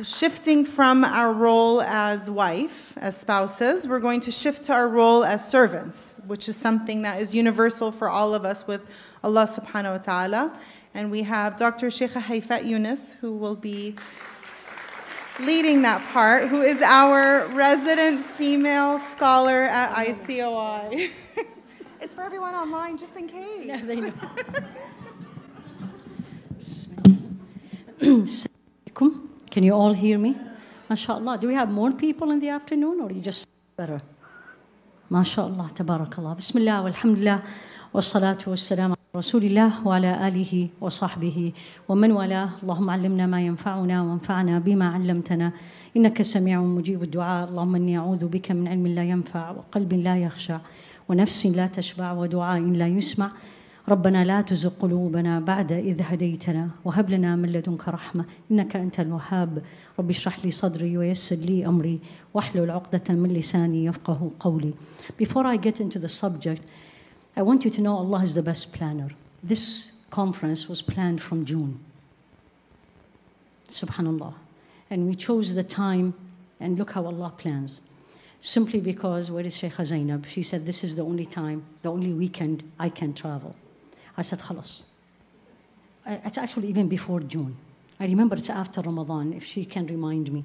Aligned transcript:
So, 0.00 0.04
shifting 0.04 0.64
from 0.64 1.04
our 1.04 1.30
role 1.30 1.82
as 1.82 2.30
wife, 2.30 2.96
as 2.96 3.18
spouses, 3.18 3.86
we're 3.86 4.00
going 4.00 4.20
to 4.20 4.32
shift 4.32 4.64
to 4.64 4.72
our 4.72 4.88
role 4.88 5.24
as 5.24 5.46
servants, 5.46 6.14
which 6.26 6.48
is 6.48 6.56
something 6.56 7.02
that 7.02 7.20
is 7.20 7.34
universal 7.34 7.92
for 7.92 8.08
all 8.08 8.34
of 8.34 8.46
us 8.46 8.66
with 8.66 8.80
Allah 9.22 9.46
subhanahu 9.46 9.92
wa 9.92 9.98
ta'ala. 9.98 10.58
And 10.94 11.10
we 11.10 11.24
have 11.24 11.58
Dr. 11.58 11.90
Sheikh 11.90 12.12
Haifaa 12.12 12.64
Younis, 12.64 13.16
who 13.20 13.36
will 13.36 13.56
be 13.56 13.94
leading 15.38 15.82
that 15.82 16.02
part, 16.14 16.48
who 16.48 16.62
is 16.62 16.80
our 16.80 17.44
resident 17.48 18.24
female 18.24 18.98
scholar 19.00 19.64
at 19.64 19.92
ICOI. 20.06 21.10
it's 22.00 22.14
for 22.14 22.22
everyone 22.22 22.54
online, 22.54 22.96
just 22.96 23.16
in 23.16 23.28
case. 23.28 23.66
Yeah, 23.66 23.84
they 23.84 24.00
know. 24.00 24.14
Can 29.50 29.64
you 29.64 29.74
all 29.74 29.92
hear 29.92 30.18
me? 30.18 30.36
MashaAllah. 30.88 31.40
Do 31.40 31.48
we 31.48 31.54
have 31.54 31.70
more 31.70 31.92
people 31.92 32.30
in 32.30 32.38
the 32.38 32.50
afternoon 32.50 33.00
or 33.00 33.10
you 33.10 33.20
just 33.20 33.48
better? 33.76 34.00
MashaAllah. 35.10 35.72
Tabarakallah. 35.72 36.36
Bismillah 36.36 36.82
walhamdulillah. 36.84 37.42
والصلاة 37.94 38.38
والسلام 38.46 38.90
على 38.90 39.14
رسول 39.16 39.44
الله 39.44 39.86
وعلى 39.86 40.28
آله 40.28 40.68
وصحبه 40.80 41.52
ومن 41.88 42.12
والاه 42.12 42.50
اللهم 42.62 42.90
علمنا 42.90 43.26
ما 43.26 43.40
ينفعنا 43.42 44.02
وانفعنا 44.02 44.58
بما 44.58 44.88
علمتنا 44.88 45.52
إنك 45.96 46.22
سميع 46.22 46.60
مجيب 46.62 47.02
الدعاء 47.02 47.48
اللهم 47.48 47.74
إني 47.74 47.98
أعوذ 47.98 48.26
بك 48.26 48.50
من 48.50 48.68
علم 48.68 48.86
لا 48.86 49.02
ينفع 49.02 49.50
وقلب 49.50 49.92
لا 49.92 50.16
يخشع 50.22 50.58
ونفس 51.08 51.46
لا 51.46 51.66
تشبع 51.66 52.12
ودعاء 52.12 52.60
لا 52.60 52.86
يسمع 52.86 53.30
ربنا 53.90 54.24
لا 54.24 54.40
تزغ 54.40 54.70
قلوبنا 54.80 55.40
بعد 55.40 55.72
إذ 55.72 56.02
هديتنا 56.02 56.70
وهب 56.84 57.10
لنا 57.10 57.36
من 57.36 57.52
لدنك 57.52 57.88
رحمة 57.88 58.24
إنك 58.50 58.76
أنت 58.76 59.00
الوهاب 59.00 59.62
رب 59.98 60.10
اشرح 60.10 60.44
لي 60.44 60.50
صدري 60.50 60.98
ويسر 60.98 61.36
لي 61.36 61.66
أمري 61.66 62.00
واحلل 62.34 62.70
عقدة 62.70 63.14
من 63.14 63.30
لساني 63.30 63.84
يفقه 63.84 64.30
قولي 64.40 64.74
Before 65.18 65.46
I 65.46 65.56
get 65.56 65.80
into 65.80 65.98
the 65.98 66.08
subject 66.08 66.62
I 67.36 67.42
want 67.42 67.64
you 67.64 67.70
to 67.70 67.80
know 67.80 67.96
Allah 67.96 68.22
is 68.22 68.34
the 68.34 68.42
best 68.42 68.72
planner. 68.72 69.10
This 69.42 69.92
conference 70.10 70.68
was 70.68 70.82
planned 70.82 71.20
from 71.22 71.44
June. 71.44 71.80
Subhanallah. 73.68 74.34
And 74.90 75.06
we 75.06 75.14
chose 75.14 75.54
the 75.54 75.62
time, 75.62 76.14
and 76.58 76.76
look 76.78 76.90
how 76.92 77.06
Allah 77.06 77.32
plans. 77.38 77.80
Simply 78.40 78.80
because, 78.80 79.30
where 79.30 79.44
is 79.44 79.56
Sheikh 79.56 79.74
Zainab? 79.82 80.26
She 80.26 80.42
said, 80.42 80.66
This 80.66 80.82
is 80.82 80.96
the 80.96 81.04
only 81.04 81.24
time, 81.24 81.64
the 81.82 81.90
only 81.90 82.12
weekend 82.12 82.64
I 82.78 82.88
can 82.88 83.14
travel. 83.14 83.54
I 84.20 84.22
said, 84.22 84.40
Khalas. 84.40 84.82
It's 86.06 86.36
actually 86.36 86.68
even 86.68 86.88
before 86.88 87.20
June. 87.20 87.56
I 87.98 88.04
remember 88.04 88.36
it's 88.36 88.50
after 88.50 88.82
Ramadan, 88.82 89.32
if 89.32 89.44
she 89.44 89.64
can 89.64 89.86
remind 89.86 90.30
me. 90.30 90.44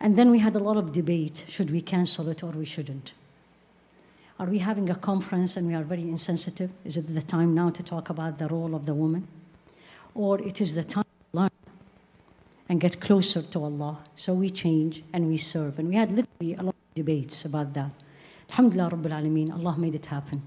And 0.00 0.16
then 0.18 0.32
we 0.32 0.40
had 0.40 0.56
a 0.56 0.58
lot 0.58 0.76
of 0.76 0.92
debate 0.92 1.44
should 1.48 1.70
we 1.70 1.80
cancel 1.80 2.28
it 2.28 2.42
or 2.42 2.50
we 2.50 2.64
shouldn't? 2.64 3.12
Are 4.40 4.46
we 4.46 4.58
having 4.58 4.90
a 4.90 4.96
conference 4.96 5.56
and 5.56 5.68
we 5.68 5.74
are 5.74 5.84
very 5.84 6.02
insensitive? 6.02 6.72
Is 6.84 6.96
it 6.96 7.14
the 7.14 7.22
time 7.22 7.54
now 7.54 7.70
to 7.70 7.82
talk 7.84 8.10
about 8.10 8.38
the 8.38 8.48
role 8.48 8.74
of 8.74 8.86
the 8.86 8.94
woman? 8.94 9.28
Or 10.16 10.40
it 10.42 10.60
is 10.60 10.74
the 10.74 10.82
time 10.82 11.04
to 11.04 11.38
learn 11.38 11.50
and 12.68 12.80
get 12.80 13.00
closer 13.00 13.40
to 13.40 13.62
Allah. 13.62 13.98
So 14.16 14.34
we 14.34 14.50
change 14.50 15.04
and 15.12 15.28
we 15.28 15.36
serve. 15.36 15.78
And 15.78 15.88
we 15.88 15.94
had 15.94 16.10
literally 16.10 16.54
a 16.54 16.62
lot 16.62 16.74
of 16.74 16.94
debates 16.94 17.44
about 17.44 17.72
that. 17.74 17.92
Alhamdulillah 18.50 18.90
Rabbil 18.90 19.12
Alameen, 19.12 19.52
Allah 19.52 19.76
made 19.78 19.94
it 19.94 20.06
happen. 20.06 20.42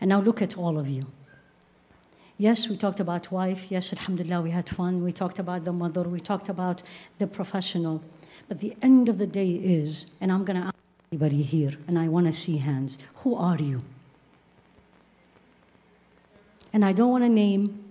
And 0.00 0.08
now 0.08 0.20
look 0.20 0.40
at 0.40 0.56
all 0.56 0.78
of 0.78 0.88
you. 0.88 1.06
Yes, 2.38 2.68
we 2.68 2.76
talked 2.76 3.00
about 3.00 3.30
wife. 3.30 3.66
Yes, 3.68 3.92
Alhamdulillah, 3.92 4.40
we 4.42 4.50
had 4.50 4.68
fun. 4.68 5.04
We 5.04 5.12
talked 5.12 5.38
about 5.38 5.64
the 5.64 5.72
mother. 5.72 6.02
We 6.04 6.20
talked 6.20 6.48
about 6.48 6.82
the 7.18 7.26
professional. 7.26 8.02
But 8.48 8.60
the 8.60 8.74
end 8.80 9.08
of 9.08 9.18
the 9.18 9.26
day 9.26 9.50
is, 9.50 10.06
and 10.20 10.32
I'm 10.32 10.44
going 10.44 10.58
to 10.58 10.66
ask 10.68 10.74
Anybody 11.12 11.42
here? 11.42 11.72
And 11.88 11.98
I 11.98 12.06
want 12.06 12.26
to 12.26 12.32
see 12.32 12.58
hands. 12.58 12.96
Who 13.16 13.34
are 13.34 13.58
you? 13.58 13.82
And 16.72 16.84
I 16.84 16.92
don't 16.92 17.10
want 17.10 17.24
to 17.24 17.28
name, 17.28 17.82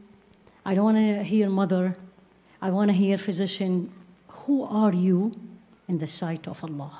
I 0.65 0.73
don't 0.73 0.85
want 0.85 0.97
to 0.97 1.23
hear 1.23 1.49
mother, 1.49 1.97
I 2.61 2.69
want 2.69 2.89
to 2.91 2.93
hear 2.93 3.17
physician. 3.17 3.91
Who 4.27 4.63
are 4.63 4.93
you 4.93 5.33
in 5.89 5.97
the 5.97 6.07
sight 6.07 6.47
of 6.47 6.63
Allah? 6.63 6.97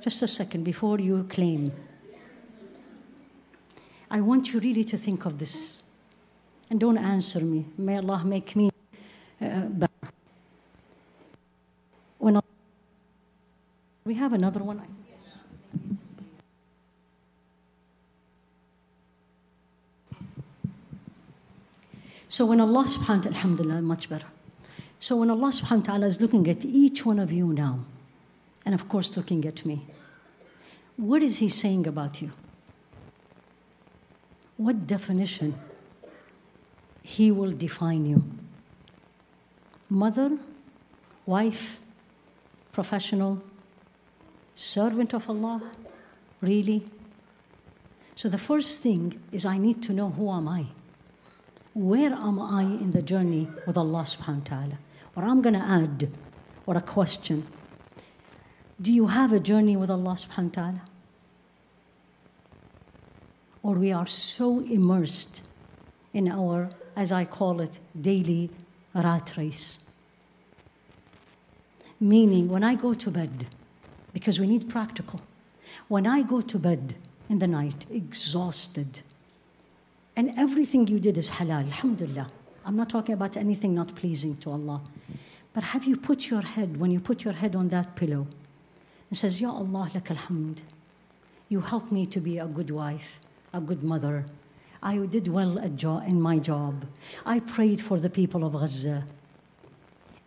Just 0.00 0.22
a 0.22 0.28
second 0.28 0.62
before 0.62 1.00
you 1.00 1.26
claim. 1.28 1.72
I 4.10 4.20
want 4.20 4.52
you 4.52 4.60
really 4.60 4.84
to 4.84 4.96
think 4.96 5.24
of 5.24 5.38
this. 5.38 5.82
And 6.70 6.80
don't 6.80 6.98
answer 6.98 7.40
me. 7.40 7.66
May 7.76 7.98
Allah 7.98 8.22
make 8.24 8.56
me 8.56 8.70
uh, 9.40 9.60
better. 9.60 9.92
When 12.18 12.40
we 14.04 14.14
have 14.14 14.32
another 14.32 14.62
one? 14.62 14.82
Yes. 15.10 15.38
So 22.28 22.46
when 22.46 22.60
Allah 22.60 22.84
subhanahu 22.84 23.08
wa 23.08 23.22
ta'ala, 23.22 23.36
alhamdulillah, 23.36 23.82
much 23.82 24.08
better. 24.08 24.26
So 24.98 25.16
when 25.16 25.30
Allah 25.30 25.48
subhanahu 25.48 25.78
wa 25.78 25.84
ta'ala 25.84 26.06
is 26.06 26.20
looking 26.20 26.48
at 26.48 26.64
each 26.64 27.06
one 27.06 27.18
of 27.18 27.30
you 27.30 27.52
now, 27.52 27.80
and 28.64 28.74
of 28.74 28.88
course 28.88 29.16
looking 29.16 29.44
at 29.44 29.64
me, 29.64 29.86
what 30.96 31.22
is 31.22 31.38
He 31.38 31.48
saying 31.48 31.86
about 31.86 32.22
you? 32.22 32.32
What 34.56 34.86
definition 34.86 35.54
He 37.02 37.30
will 37.30 37.52
define 37.52 38.06
you? 38.06 38.24
Mother, 39.88 40.38
wife, 41.26 41.78
professional, 42.72 43.42
servant 44.54 45.14
of 45.14 45.28
Allah? 45.28 45.62
Really? 46.40 46.84
So 48.14 48.28
the 48.28 48.38
first 48.38 48.82
thing 48.82 49.20
is 49.30 49.44
I 49.44 49.58
need 49.58 49.82
to 49.84 49.92
know 49.92 50.10
who 50.10 50.30
am 50.30 50.48
I? 50.48 50.66
Where 51.74 52.12
am 52.12 52.40
I 52.40 52.62
in 52.62 52.90
the 52.92 53.02
journey 53.02 53.48
with 53.66 53.76
Allah 53.76 54.02
subhanahu 54.02 54.50
wa 54.50 54.56
ta'ala? 54.56 54.78
Or 55.14 55.24
I'm 55.24 55.42
gonna 55.42 55.64
add, 55.64 56.10
or 56.64 56.76
a 56.76 56.80
question. 56.80 57.46
Do 58.80 58.90
you 58.92 59.08
have 59.08 59.32
a 59.32 59.40
journey 59.40 59.76
with 59.76 59.90
Allah 59.90 60.16
subhanahu 60.16 60.56
wa 60.56 60.62
ta'ala? 60.62 60.80
Or 63.66 63.74
we 63.74 63.90
are 63.90 64.06
so 64.06 64.60
immersed 64.60 65.42
in 66.14 66.28
our, 66.28 66.70
as 66.94 67.10
I 67.10 67.24
call 67.24 67.60
it, 67.60 67.80
daily 68.00 68.48
rat 68.94 69.34
race. 69.36 69.80
Meaning, 71.98 72.48
when 72.48 72.62
I 72.62 72.76
go 72.76 72.94
to 72.94 73.10
bed, 73.10 73.46
because 74.12 74.38
we 74.38 74.46
need 74.46 74.70
practical. 74.70 75.20
When 75.88 76.06
I 76.06 76.22
go 76.22 76.40
to 76.42 76.58
bed 76.60 76.94
in 77.28 77.40
the 77.40 77.48
night, 77.48 77.86
exhausted, 77.90 79.00
and 80.14 80.32
everything 80.38 80.86
you 80.86 81.00
did 81.00 81.18
is 81.18 81.32
halal, 81.32 81.64
alhamdulillah. 81.64 82.28
I'm 82.64 82.76
not 82.76 82.88
talking 82.88 83.14
about 83.14 83.36
anything 83.36 83.74
not 83.74 83.96
pleasing 83.96 84.36
to 84.42 84.52
Allah. 84.52 84.80
But 85.52 85.64
have 85.64 85.84
you 85.84 85.96
put 85.96 86.30
your 86.30 86.42
head, 86.42 86.76
when 86.76 86.92
you 86.92 87.00
put 87.00 87.24
your 87.24 87.34
head 87.34 87.56
on 87.56 87.66
that 87.68 87.96
pillow, 87.96 88.28
and 89.10 89.18
says, 89.18 89.40
Ya 89.40 89.50
Allah, 89.50 89.90
lak 89.92 90.04
alhamd. 90.04 90.58
You 91.48 91.62
helped 91.62 91.90
me 91.90 92.06
to 92.06 92.20
be 92.20 92.38
a 92.38 92.46
good 92.46 92.70
wife, 92.70 93.18
a 93.52 93.60
good 93.60 93.82
mother. 93.82 94.26
I 94.82 94.98
did 94.98 95.28
well 95.28 95.58
at 95.58 95.76
jo- 95.76 95.98
in 95.98 96.20
my 96.20 96.38
job. 96.38 96.84
I 97.24 97.40
prayed 97.40 97.80
for 97.80 97.98
the 97.98 98.10
people 98.10 98.44
of 98.44 98.52
Gaza. 98.52 99.04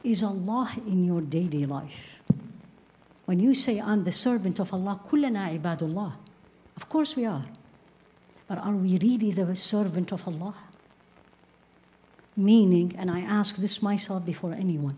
Is 0.03 0.23
Allah 0.23 0.71
in 0.85 1.05
your 1.05 1.21
daily 1.21 1.65
life? 1.65 2.21
When 3.25 3.39
you 3.39 3.53
say, 3.53 3.79
I'm 3.79 4.03
the 4.03 4.11
servant 4.11 4.59
of 4.59 4.73
Allah, 4.73 4.99
kullana 5.07 5.59
ibadullah. 5.59 6.13
Of 6.75 6.89
course 6.89 7.15
we 7.15 7.25
are. 7.25 7.45
But 8.47 8.57
are 8.57 8.73
we 8.73 8.97
really 8.97 9.31
the 9.31 9.55
servant 9.55 10.11
of 10.11 10.27
Allah? 10.27 10.55
Meaning, 12.35 12.95
and 12.97 13.11
I 13.11 13.19
ask 13.19 13.57
this 13.57 13.81
myself 13.81 14.25
before 14.25 14.53
anyone, 14.53 14.97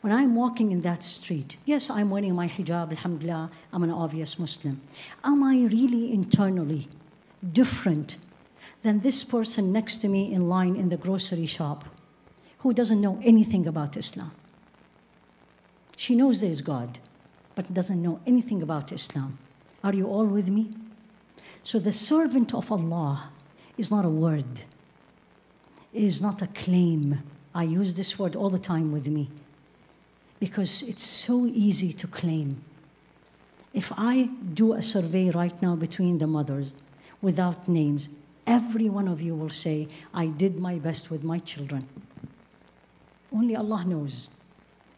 when 0.00 0.12
I'm 0.12 0.34
walking 0.34 0.72
in 0.72 0.80
that 0.80 1.04
street, 1.04 1.56
yes, 1.64 1.90
I'm 1.90 2.10
wearing 2.10 2.34
my 2.34 2.48
hijab, 2.48 2.90
alhamdulillah, 2.90 3.50
I'm 3.72 3.82
an 3.84 3.90
obvious 3.90 4.38
Muslim. 4.38 4.80
Am 5.24 5.42
I 5.42 5.64
really 5.64 6.12
internally 6.12 6.88
different 7.52 8.16
than 8.82 9.00
this 9.00 9.24
person 9.24 9.72
next 9.72 9.98
to 9.98 10.08
me 10.08 10.32
in 10.32 10.48
line 10.48 10.76
in 10.76 10.88
the 10.88 10.96
grocery 10.96 11.46
shop 11.46 11.84
who 12.58 12.72
doesn't 12.72 13.00
know 13.00 13.20
anything 13.22 13.66
about 13.66 13.96
Islam? 13.96 14.32
She 15.96 16.14
knows 16.14 16.40
there 16.40 16.50
is 16.50 16.60
God 16.60 16.98
but 17.54 17.72
doesn't 17.74 18.00
know 18.00 18.20
anything 18.26 18.62
about 18.62 18.92
Islam. 18.92 19.38
Are 19.84 19.94
you 19.94 20.06
all 20.06 20.26
with 20.26 20.48
me? 20.48 20.70
So 21.62 21.78
the 21.78 21.92
servant 21.92 22.54
of 22.54 22.70
Allah 22.72 23.30
is 23.76 23.90
not 23.90 24.04
a 24.04 24.08
word, 24.08 24.62
it 25.92 26.02
is 26.02 26.22
not 26.22 26.42
a 26.42 26.46
claim. 26.48 27.22
I 27.54 27.64
use 27.64 27.94
this 27.94 28.18
word 28.18 28.36
all 28.36 28.48
the 28.48 28.60
time 28.60 28.92
with 28.92 29.08
me 29.08 29.28
because 30.38 30.82
it's 30.82 31.02
so 31.02 31.46
easy 31.46 31.92
to 31.92 32.06
claim. 32.06 32.62
If 33.74 33.92
I 33.96 34.30
do 34.54 34.72
a 34.74 34.82
survey 34.82 35.30
right 35.30 35.60
now 35.60 35.74
between 35.76 36.18
the 36.18 36.26
mothers 36.26 36.74
without 37.22 37.68
names, 37.68 38.08
every 38.46 38.88
one 38.88 39.08
of 39.08 39.20
you 39.20 39.34
will 39.34 39.50
say, 39.50 39.88
I 40.12 40.26
did 40.26 40.58
my 40.58 40.76
best 40.76 41.10
with 41.10 41.22
my 41.22 41.38
children. 41.38 41.86
Only 43.32 43.56
Allah 43.56 43.84
knows. 43.84 44.28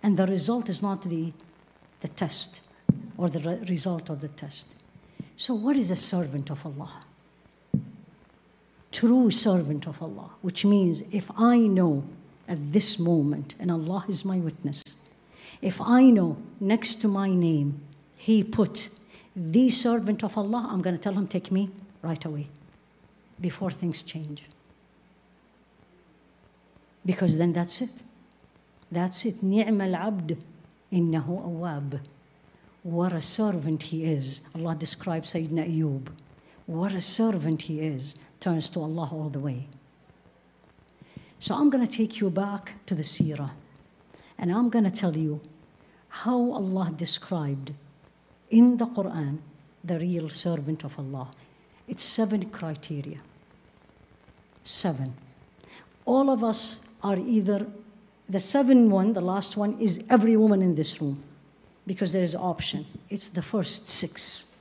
And 0.03 0.17
the 0.17 0.27
result 0.27 0.69
is 0.69 0.83
not 0.83 1.03
the, 1.03 1.33
the 2.01 2.09
test 2.09 2.63
or 3.17 3.29
the 3.29 3.41
re- 3.41 3.65
result 3.69 4.11
of 4.11 4.21
the 4.21 4.29
test. 4.29 4.75
So, 5.37 5.55
what 5.55 5.77
is 5.77 5.91
a 5.91 5.97
servant 5.97 6.51
of 6.51 6.65
Allah? 6.65 7.05
True 8.91 9.31
servant 9.31 9.87
of 9.87 10.03
Allah, 10.03 10.31
which 10.43 10.65
means 10.65 11.03
if 11.13 11.31
I 11.37 11.59
know 11.59 12.05
at 12.49 12.73
this 12.73 12.99
moment, 12.99 13.55
and 13.59 13.71
Allah 13.71 14.05
is 14.09 14.25
my 14.25 14.39
witness, 14.39 14.83
if 15.61 15.81
I 15.81 16.11
know 16.11 16.37
next 16.61 16.97
to 17.03 17.09
my 17.09 17.31
name, 17.31 17.81
He 18.17 18.43
put 18.43 18.91
the 19.35 19.71
servant 19.71 20.23
of 20.23 20.37
Allah, 20.37 20.69
I'm 20.71 20.83
going 20.83 20.97
to 20.97 21.01
tell 21.01 21.15
Him, 21.15 21.27
take 21.27 21.51
me 21.51 21.71
right 22.02 22.24
away 22.26 22.48
before 23.40 23.72
things 23.72 24.04
change. 24.04 24.44
Because 27.06 27.38
then 27.38 27.52
that's 27.52 27.82
it. 27.82 27.92
That's 28.92 29.26
it. 29.26 29.44
نعم 29.44 29.82
العبد 29.82 30.38
إنه 30.94 31.28
أواب. 31.28 32.00
What 32.84 33.14
a 33.14 33.22
servant 33.22 33.84
he 33.84 34.06
is. 34.06 34.42
Allah 34.56 34.76
describes 34.76 35.34
Sayyidina 35.34 35.68
Ayub. 35.68 36.08
What 36.66 36.94
a 36.94 37.02
servant 37.02 37.64
he 37.64 37.82
is. 37.82 38.16
Turns 38.40 38.70
to 38.72 38.80
Allah 38.82 39.10
all 39.12 39.30
the 39.30 39.40
way. 39.40 39.68
So 41.40 41.56
I'm 41.56 41.70
going 41.70 41.86
to 41.86 41.98
take 41.98 42.20
you 42.20 42.30
back 42.30 42.74
to 42.86 42.96
the 42.96 43.04
seerah. 43.04 43.52
And 44.38 44.52
I'm 44.52 44.70
going 44.70 44.86
to 44.86 44.92
tell 44.92 45.18
you 45.18 45.42
how 46.10 46.52
Allah 46.52 46.92
described 46.96 47.74
in 48.50 48.78
the 48.78 48.86
Quran 48.86 49.40
the 49.84 50.00
real 50.00 50.30
servant 50.30 50.84
of 50.84 50.98
Allah. 51.00 51.30
It's 51.89 52.03
seven 52.03 52.51
criteria. 52.51 53.19
Seven. 54.65 55.15
All 56.05 56.31
of 56.31 56.43
us 56.45 56.87
are 57.03 57.19
either 57.19 57.67
the 58.29 58.41
seven 58.41 58.91
one, 58.91 59.13
the 59.13 59.21
last 59.21 59.57
one, 59.57 59.79
is 59.81 60.05
every 60.09 60.37
woman 60.37 60.63
in 60.63 60.75
this 60.75 61.01
room 61.01 61.23
because 61.87 62.13
there 62.13 62.23
is 62.23 62.35
an 62.35 62.41
option. 62.41 62.87
It's 63.11 63.29
the 63.29 63.43
first 63.43 63.89
six. 63.89 64.55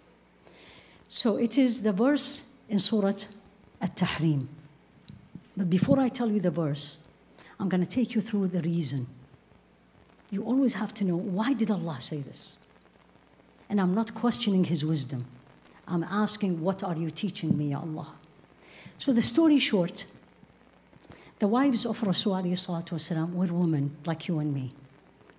So 1.08 1.38
it 1.38 1.58
is 1.58 1.84
the 1.84 1.92
verse 1.92 2.54
in 2.70 2.80
Surah 2.80 3.14
At-Tahrim. 3.82 4.48
But 5.56 5.70
before 5.70 6.00
I 6.00 6.08
tell 6.08 6.32
you 6.32 6.40
the 6.40 6.52
verse, 6.52 7.00
I'm 7.60 7.70
going 7.70 7.84
to 7.84 7.90
take 7.90 8.16
you 8.16 8.22
through 8.22 8.48
the 8.48 8.62
reason. 8.62 9.08
You 10.32 10.44
always 10.44 10.74
have 10.76 10.94
to 10.96 11.04
know 11.04 11.18
why 11.18 11.54
did 11.54 11.70
Allah 11.70 11.98
say 12.00 12.22
this? 12.22 12.58
And 13.70 13.80
I'm 13.80 13.94
not 13.94 14.16
questioning 14.16 14.64
his 14.64 14.84
wisdom. 14.84 15.26
I'm 15.88 16.04
asking, 16.04 16.62
what 16.62 16.84
are 16.84 16.96
you 16.96 17.10
teaching 17.10 17.58
me, 17.58 17.72
Ya 17.72 17.80
Allah? 17.80 18.14
So 18.98 19.12
the 19.12 19.22
story 19.22 19.60
short, 19.60 20.06
the 21.40 21.48
wives 21.48 21.86
of 21.86 22.02
Rasul 22.04 22.42
were 23.34 23.48
women 23.48 23.96
like 24.06 24.28
you 24.28 24.40
and 24.40 24.54
me. 24.54 24.72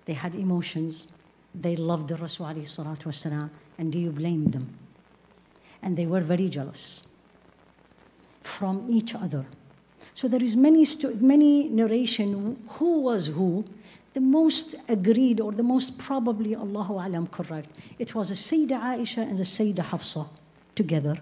They 0.05 0.13
had 0.13 0.35
emotions. 0.35 1.13
They 1.55 1.75
loved 1.75 2.09
the 2.09 2.17
Rasul 2.17 2.47
and 3.77 3.91
do 3.91 3.99
you 3.99 4.11
blame 4.11 4.45
them? 4.47 4.77
And 5.81 5.97
they 5.97 6.05
were 6.05 6.21
very 6.21 6.49
jealous 6.49 7.07
from 8.41 8.87
each 8.89 9.15
other. 9.15 9.45
So 10.13 10.27
there 10.27 10.43
is 10.43 10.55
many, 10.55 10.85
many 11.19 11.69
narration 11.69 12.61
who 12.67 13.01
was 13.01 13.27
who 13.27 13.65
the 14.13 14.21
most 14.21 14.75
agreed 14.87 15.41
or 15.41 15.51
the 15.51 15.63
most 15.63 15.97
probably, 15.97 16.55
Allahu 16.55 16.93
Alam, 16.93 17.27
correct. 17.27 17.69
It 17.97 18.13
was 18.13 18.29
a 18.29 18.35
Sayyidah 18.35 18.79
Aisha 18.79 19.17
and 19.17 19.39
a 19.39 19.43
Sayyidah 19.43 19.79
Hafsa 19.79 20.27
together 20.75 21.17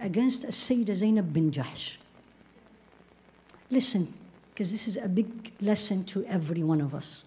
against 0.00 0.44
a 0.44 0.48
Sayyidah 0.48 0.96
Zainab 0.96 1.32
bin 1.32 1.50
Jahsh. 1.50 1.98
Listen, 3.70 4.12
because 4.52 4.72
this 4.72 4.88
is 4.88 4.96
a 4.96 5.08
big 5.08 5.52
lesson 5.60 6.04
to 6.04 6.24
every 6.24 6.62
one 6.62 6.80
of 6.80 6.94
us. 6.94 7.24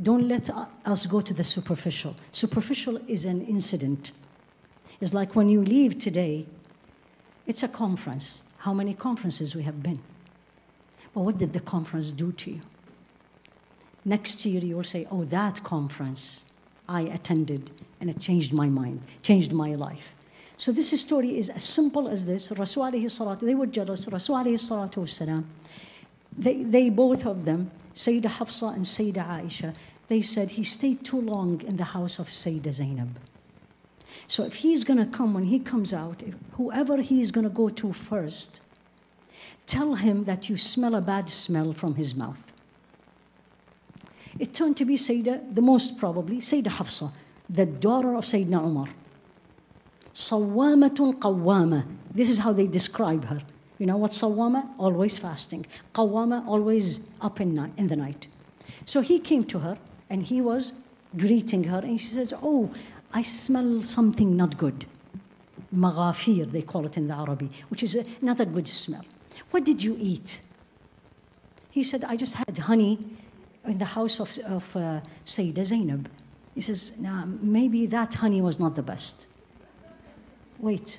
Don't 0.00 0.28
let 0.28 0.48
us 0.84 1.06
go 1.06 1.20
to 1.20 1.34
the 1.34 1.42
superficial. 1.42 2.14
Superficial 2.30 3.00
is 3.08 3.24
an 3.24 3.44
incident. 3.46 4.12
It's 5.00 5.14
like 5.14 5.34
when 5.34 5.48
you 5.48 5.64
leave 5.64 5.98
today, 5.98 6.46
it's 7.46 7.62
a 7.62 7.68
conference. 7.68 8.42
How 8.58 8.74
many 8.74 8.94
conferences 8.94 9.54
we 9.54 9.62
have 9.62 9.82
been? 9.82 10.00
But 11.14 11.22
what 11.22 11.38
did 11.38 11.52
the 11.52 11.60
conference 11.60 12.12
do 12.12 12.32
to 12.32 12.50
you? 12.50 12.60
Next 14.08 14.46
year, 14.46 14.62
you 14.62 14.74
will 14.76 14.84
say, 14.84 15.06
Oh, 15.10 15.24
that 15.24 15.62
conference 15.62 16.46
I 16.88 17.02
attended 17.02 17.70
and 18.00 18.08
it 18.08 18.18
changed 18.18 18.54
my 18.54 18.66
mind, 18.66 19.02
changed 19.22 19.52
my 19.52 19.74
life. 19.74 20.14
So 20.56 20.72
this 20.72 20.98
story 20.98 21.36
is 21.36 21.50
as 21.50 21.62
simple 21.62 22.08
as 22.08 22.24
this. 22.24 22.50
Rasul 22.52 22.84
alayhi 22.84 23.04
salatu, 23.04 23.40
they 23.40 23.54
were 23.54 23.66
jealous. 23.66 24.08
Rasul 24.08 24.36
salatu 24.36 25.02
wasalam, 25.04 25.44
they, 26.38 26.62
they 26.62 26.88
both 26.88 27.26
of 27.26 27.44
them, 27.44 27.70
Sayyidah 27.94 28.32
Hafsa 28.38 28.68
and 28.68 28.86
Sayyidah 28.86 29.42
Aisha, 29.42 29.74
they 30.08 30.22
said 30.22 30.52
he 30.52 30.62
stayed 30.62 31.04
too 31.04 31.20
long 31.20 31.60
in 31.66 31.76
the 31.76 31.84
house 31.84 32.18
of 32.18 32.28
Sayyidah 32.28 32.72
Zainab. 32.72 33.18
So 34.26 34.44
if 34.44 34.54
he's 34.54 34.84
going 34.84 34.98
to 34.98 35.06
come, 35.18 35.34
when 35.34 35.44
he 35.44 35.58
comes 35.58 35.92
out, 35.92 36.22
whoever 36.52 37.02
he's 37.02 37.30
going 37.30 37.44
to 37.44 37.50
go 37.50 37.68
to 37.68 37.92
first, 37.92 38.62
tell 39.66 39.96
him 39.96 40.24
that 40.24 40.48
you 40.48 40.56
smell 40.56 40.94
a 40.94 41.02
bad 41.02 41.28
smell 41.28 41.74
from 41.74 41.96
his 41.96 42.14
mouth. 42.14 42.50
It 44.38 44.54
turned 44.54 44.76
to 44.76 44.84
be 44.84 44.94
Sayyidah, 44.94 45.54
the 45.54 45.60
most 45.60 45.98
probably, 45.98 46.36
Sayyidah 46.38 46.68
Hafsa, 46.68 47.10
the 47.50 47.66
daughter 47.66 48.14
of 48.14 48.24
Sayyidina 48.24 48.64
Umar. 48.64 48.88
Sawamatun 50.14 51.18
qawwama. 51.18 51.86
This 52.12 52.30
is 52.30 52.38
how 52.38 52.52
they 52.52 52.66
describe 52.66 53.24
her. 53.26 53.40
You 53.78 53.86
know 53.86 53.96
what 53.96 54.10
sawama? 54.10 54.68
Always 54.76 55.16
fasting. 55.16 55.66
Qawwama, 55.94 56.46
always 56.46 57.06
up 57.20 57.40
in, 57.40 57.54
night, 57.54 57.72
in 57.76 57.86
the 57.86 57.96
night. 57.96 58.26
So 58.84 59.00
he 59.00 59.20
came 59.20 59.44
to 59.44 59.60
her 59.60 59.78
and 60.10 60.22
he 60.22 60.40
was 60.40 60.72
greeting 61.16 61.64
her 61.64 61.78
and 61.78 62.00
she 62.00 62.08
says, 62.08 62.34
Oh, 62.42 62.70
I 63.12 63.22
smell 63.22 63.84
something 63.84 64.36
not 64.36 64.58
good. 64.58 64.86
Maghafir, 65.74 66.50
they 66.50 66.62
call 66.62 66.86
it 66.86 66.96
in 66.96 67.06
the 67.06 67.14
Arabic, 67.14 67.50
which 67.68 67.82
is 67.82 68.04
not 68.20 68.40
a 68.40 68.46
good 68.46 68.66
smell. 68.66 69.04
What 69.50 69.64
did 69.64 69.82
you 69.82 69.96
eat? 70.00 70.40
He 71.70 71.84
said, 71.84 72.04
I 72.04 72.16
just 72.16 72.34
had 72.34 72.58
honey 72.58 72.98
in 73.68 73.78
the 73.78 73.84
house 73.84 74.20
of, 74.20 74.36
of 74.46 74.76
uh, 74.76 75.00
Sayyidah 75.24 75.64
Zainab. 75.64 76.08
He 76.54 76.60
says, 76.60 76.98
nah, 76.98 77.24
maybe 77.26 77.86
that 77.86 78.14
honey 78.14 78.40
was 78.40 78.58
not 78.58 78.74
the 78.74 78.82
best. 78.82 79.26
Wait, 80.58 80.98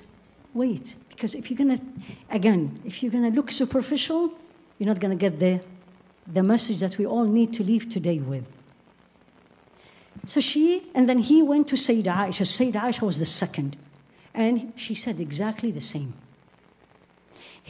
wait, 0.54 0.96
because 1.10 1.34
if 1.34 1.50
you're 1.50 1.58
gonna, 1.58 1.78
again, 2.30 2.80
if 2.84 3.02
you're 3.02 3.12
gonna 3.12 3.30
look 3.30 3.50
superficial, 3.50 4.34
you're 4.78 4.88
not 4.88 5.00
gonna 5.00 5.16
get 5.16 5.38
the, 5.38 5.60
the 6.26 6.42
message 6.42 6.80
that 6.80 6.96
we 6.96 7.04
all 7.04 7.24
need 7.24 7.52
to 7.52 7.62
leave 7.62 7.90
today 7.90 8.18
with. 8.18 8.48
So 10.26 10.40
she, 10.40 10.86
and 10.94 11.08
then 11.08 11.18
he 11.18 11.42
went 11.42 11.68
to 11.68 11.76
Sayyidah 11.76 12.28
Aisha. 12.28 12.44
Sayyidah 12.44 12.80
Aisha 12.80 13.02
was 13.02 13.18
the 13.18 13.26
second. 13.26 13.76
And 14.34 14.72
she 14.76 14.94
said 14.94 15.20
exactly 15.20 15.70
the 15.70 15.80
same. 15.80 16.14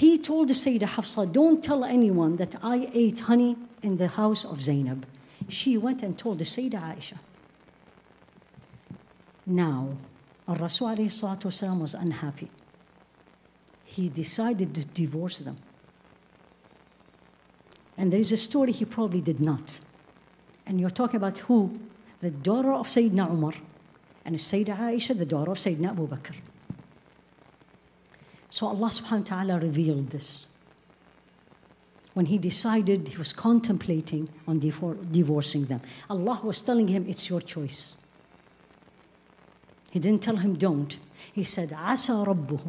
He 0.00 0.16
told 0.16 0.48
the 0.48 0.54
Sayyidah 0.54 0.88
Hafsa, 0.96 1.26
Don't 1.30 1.62
tell 1.62 1.84
anyone 1.84 2.36
that 2.36 2.54
I 2.62 2.88
ate 2.94 3.20
honey 3.20 3.58
in 3.82 3.98
the 3.98 4.08
house 4.08 4.46
of 4.46 4.62
Zainab. 4.62 5.04
She 5.46 5.76
went 5.76 6.02
and 6.02 6.16
told 6.16 6.38
the 6.38 6.44
Sayyidah 6.46 6.96
Aisha. 6.96 7.18
Now, 9.44 9.98
Rasul 10.48 10.96
was 10.96 11.92
unhappy. 11.92 12.50
He 13.84 14.08
decided 14.08 14.74
to 14.76 14.86
divorce 14.86 15.40
them. 15.40 15.58
And 17.98 18.10
there 18.10 18.20
is 18.20 18.32
a 18.32 18.38
story 18.38 18.72
he 18.72 18.86
probably 18.86 19.20
did 19.20 19.38
not. 19.38 19.80
And 20.64 20.80
you're 20.80 20.88
talking 20.88 21.16
about 21.16 21.40
who? 21.40 21.78
The 22.22 22.30
daughter 22.30 22.72
of 22.72 22.86
Sayyidina 22.86 23.30
Umar 23.30 23.52
and 24.24 24.34
Sayyidina 24.36 24.78
Aisha, 24.78 25.18
the 25.18 25.26
daughter 25.26 25.50
of 25.50 25.58
Sayyidina 25.58 25.90
Abu 25.90 26.08
Bakr. 26.08 26.36
So 28.49 28.67
Allah 28.67 28.87
subhanahu 28.87 29.31
wa 29.31 29.43
ta'ala 29.43 29.59
revealed 29.59 30.11
this. 30.11 30.47
When 32.13 32.27
he 32.27 32.37
decided, 32.37 33.09
he 33.09 33.17
was 33.17 33.33
contemplating 33.33 34.29
on 34.47 34.59
divorcing 34.59 35.65
them. 35.65 35.81
Allah 36.09 36.39
was 36.43 36.61
telling 36.61 36.87
him, 36.87 37.05
It's 37.09 37.29
your 37.29 37.41
choice. 37.41 37.97
He 39.91 39.99
didn't 39.99 40.23
tell 40.23 40.37
him, 40.37 40.55
Don't. 40.55 40.97
He 41.33 41.43
said, 41.43 41.69
عسى 41.71 42.23
ربه 42.25 42.59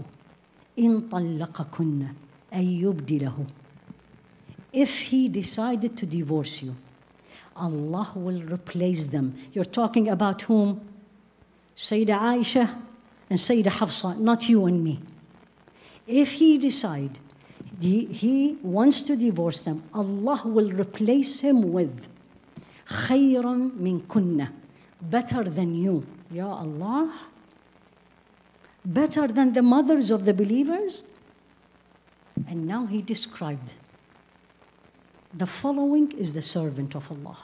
إن 0.79 1.09
طلقكن 1.09 2.07
أن 2.53 2.65
يبدله. 2.83 3.47
If 4.73 4.99
he 4.99 5.29
decided 5.29 5.97
to 5.97 6.07
divorce 6.07 6.63
you, 6.63 6.75
Allah 7.55 8.11
will 8.15 8.43
replace 8.43 9.05
them. 9.05 9.39
You're 9.53 9.65
talking 9.65 10.09
about 10.09 10.43
whom? 10.43 10.81
Sayyidah 11.77 12.19
Aisha 12.19 12.83
and 13.31 13.39
Sayyidah 13.39 13.69
Hafsa, 13.69 14.17
not 14.19 14.49
you 14.49 14.67
and 14.67 14.83
me. 14.83 14.99
If 16.07 16.33
he 16.33 16.59
decide 16.59 17.19
he 17.81 18.59
wants 18.63 19.03
to 19.03 19.17
divorce 19.17 19.61
them, 19.61 19.83
Allah 19.93 20.43
will 20.45 20.71
replace 20.71 21.41
him 21.41 21.73
with 21.73 22.09
خيرا 22.87 23.73
من 23.79 24.01
كنا, 24.09 24.53
better 25.03 25.45
than 25.45 25.75
you. 25.75 26.07
Ya 26.31 26.47
Allah, 26.47 27.13
better 28.85 29.27
than 29.29 29.53
the 29.53 29.63
mothers 29.63 30.11
of 30.11 30.25
the 30.25 30.35
believers. 30.35 31.05
And 32.49 32.67
now 32.67 32.87
he 32.87 33.03
described 33.03 33.71
The 35.35 35.47
following 35.47 36.13
is 36.13 36.33
the 36.33 36.43
servant 36.43 36.95
of 36.95 37.11
Allah. 37.11 37.39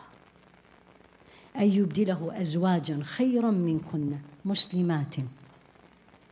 أن 1.57 1.73
يبدله 1.73 2.41
أزواجا 2.41 3.03
خيرا 3.03 3.51
منكن 3.51 4.17
مسلمات 4.45 5.17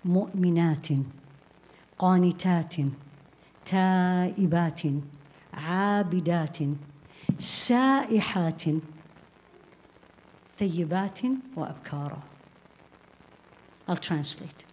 مؤمنات 0.04 0.88
قانتات 1.98 2.74
تائبات 3.66 4.82
عابدات 5.54 6.58
سائحات 7.38 8.62
ثيبات 10.58 11.20
وأبكارا 11.56 12.22
I'll 13.88 13.96
translate. 13.96 14.64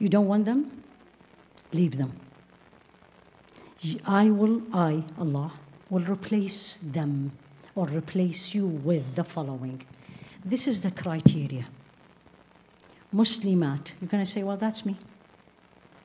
You 0.00 0.08
don't 0.08 0.26
want 0.26 0.44
them? 0.44 0.82
Leave 1.72 1.98
them. 1.98 2.18
I 4.04 4.28
will, 4.30 4.62
I, 4.74 5.04
Allah, 5.16 5.52
will 5.88 6.02
replace 6.02 6.78
them 6.78 7.30
or 7.76 7.86
replace 7.86 8.54
you 8.54 8.66
with 8.66 9.14
the 9.14 9.22
following. 9.22 9.82
This 10.44 10.66
is 10.66 10.82
the 10.82 10.90
criteria. 10.90 11.66
Muslimat. 13.14 13.92
You're 14.00 14.08
going 14.08 14.24
to 14.24 14.30
say, 14.30 14.42
well, 14.42 14.56
that's 14.56 14.84
me. 14.84 14.96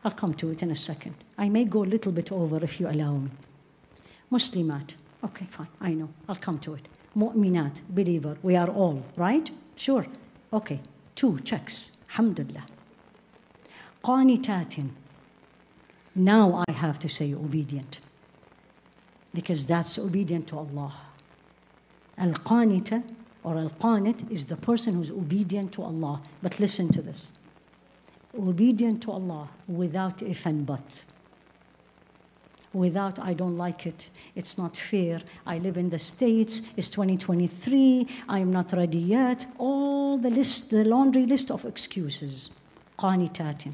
I'll 0.05 0.11
come 0.13 0.35
to 0.35 0.51
it 0.51 0.63
in 0.63 0.71
a 0.71 0.77
second. 0.77 1.15
I 1.37 1.49
may 1.49 1.65
go 1.65 1.85
a 1.85 1.93
little 1.95 2.13
bit 2.13 2.33
over 2.33 2.63
if 2.65 2.81
you 2.81 2.89
allow 2.89 3.17
me. 3.17 3.31
Muslimat. 4.33 4.95
Okay, 5.23 5.47
fine. 5.51 5.69
I 5.81 5.93
know. 5.93 6.09
I'll 6.29 6.37
come 6.37 6.59
to 6.61 6.75
it. 6.75 6.89
Mu'minat. 7.17 7.83
Believer. 7.89 8.39
We 8.43 8.57
are 8.57 8.69
all, 8.69 9.03
right? 9.17 9.51
Sure. 9.77 10.07
Okay. 10.53 10.81
Two 11.15 11.39
checks. 11.41 11.99
Alhamdulillah. 12.09 12.65
Qanitatin. 14.03 14.91
Now 16.15 16.65
I 16.67 16.73
have 16.73 16.99
to 17.01 17.09
say 17.09 17.35
obedient. 17.35 18.01
Because 19.35 19.67
that's 19.67 19.99
obedient 19.99 20.49
to 20.49 20.59
Allah. 20.59 20.95
Al 22.17 22.33
Qanita 22.33 23.03
or 23.45 23.59
Al 23.59 23.71
Qanit 23.71 24.31
is 24.31 24.47
the 24.47 24.57
person 24.57 24.95
who's 24.95 25.11
obedient 25.11 25.73
to 25.73 25.83
Allah. 25.83 26.23
But 26.43 26.59
listen 26.59 26.89
to 26.93 27.03
this 27.03 27.33
obedient 28.39 29.03
to 29.03 29.13
Allah 29.13 29.49
without 29.69 30.23
if 30.23 30.47
and 30.47 30.65
but. 30.65 31.05
Without, 32.73 33.19
I 33.19 33.33
don't 33.35 33.59
like 33.59 33.85
it, 33.87 34.11
it's 34.37 34.57
not 34.57 34.77
fair, 34.77 35.21
I 35.45 35.59
live 35.59 35.77
in 35.77 35.89
the 35.89 35.99
States, 35.99 36.63
it's 36.77 36.89
2023, 36.89 38.07
I'm 38.29 38.53
not 38.53 38.73
ready 38.73 38.99
yet. 38.99 39.45
All 39.59 40.19
the 40.19 40.31
list, 40.31 40.71
the 40.71 40.85
laundry 40.85 41.27
list 41.27 41.51
of 41.51 41.65
excuses. 41.65 42.51
Qanitatin. 42.97 43.73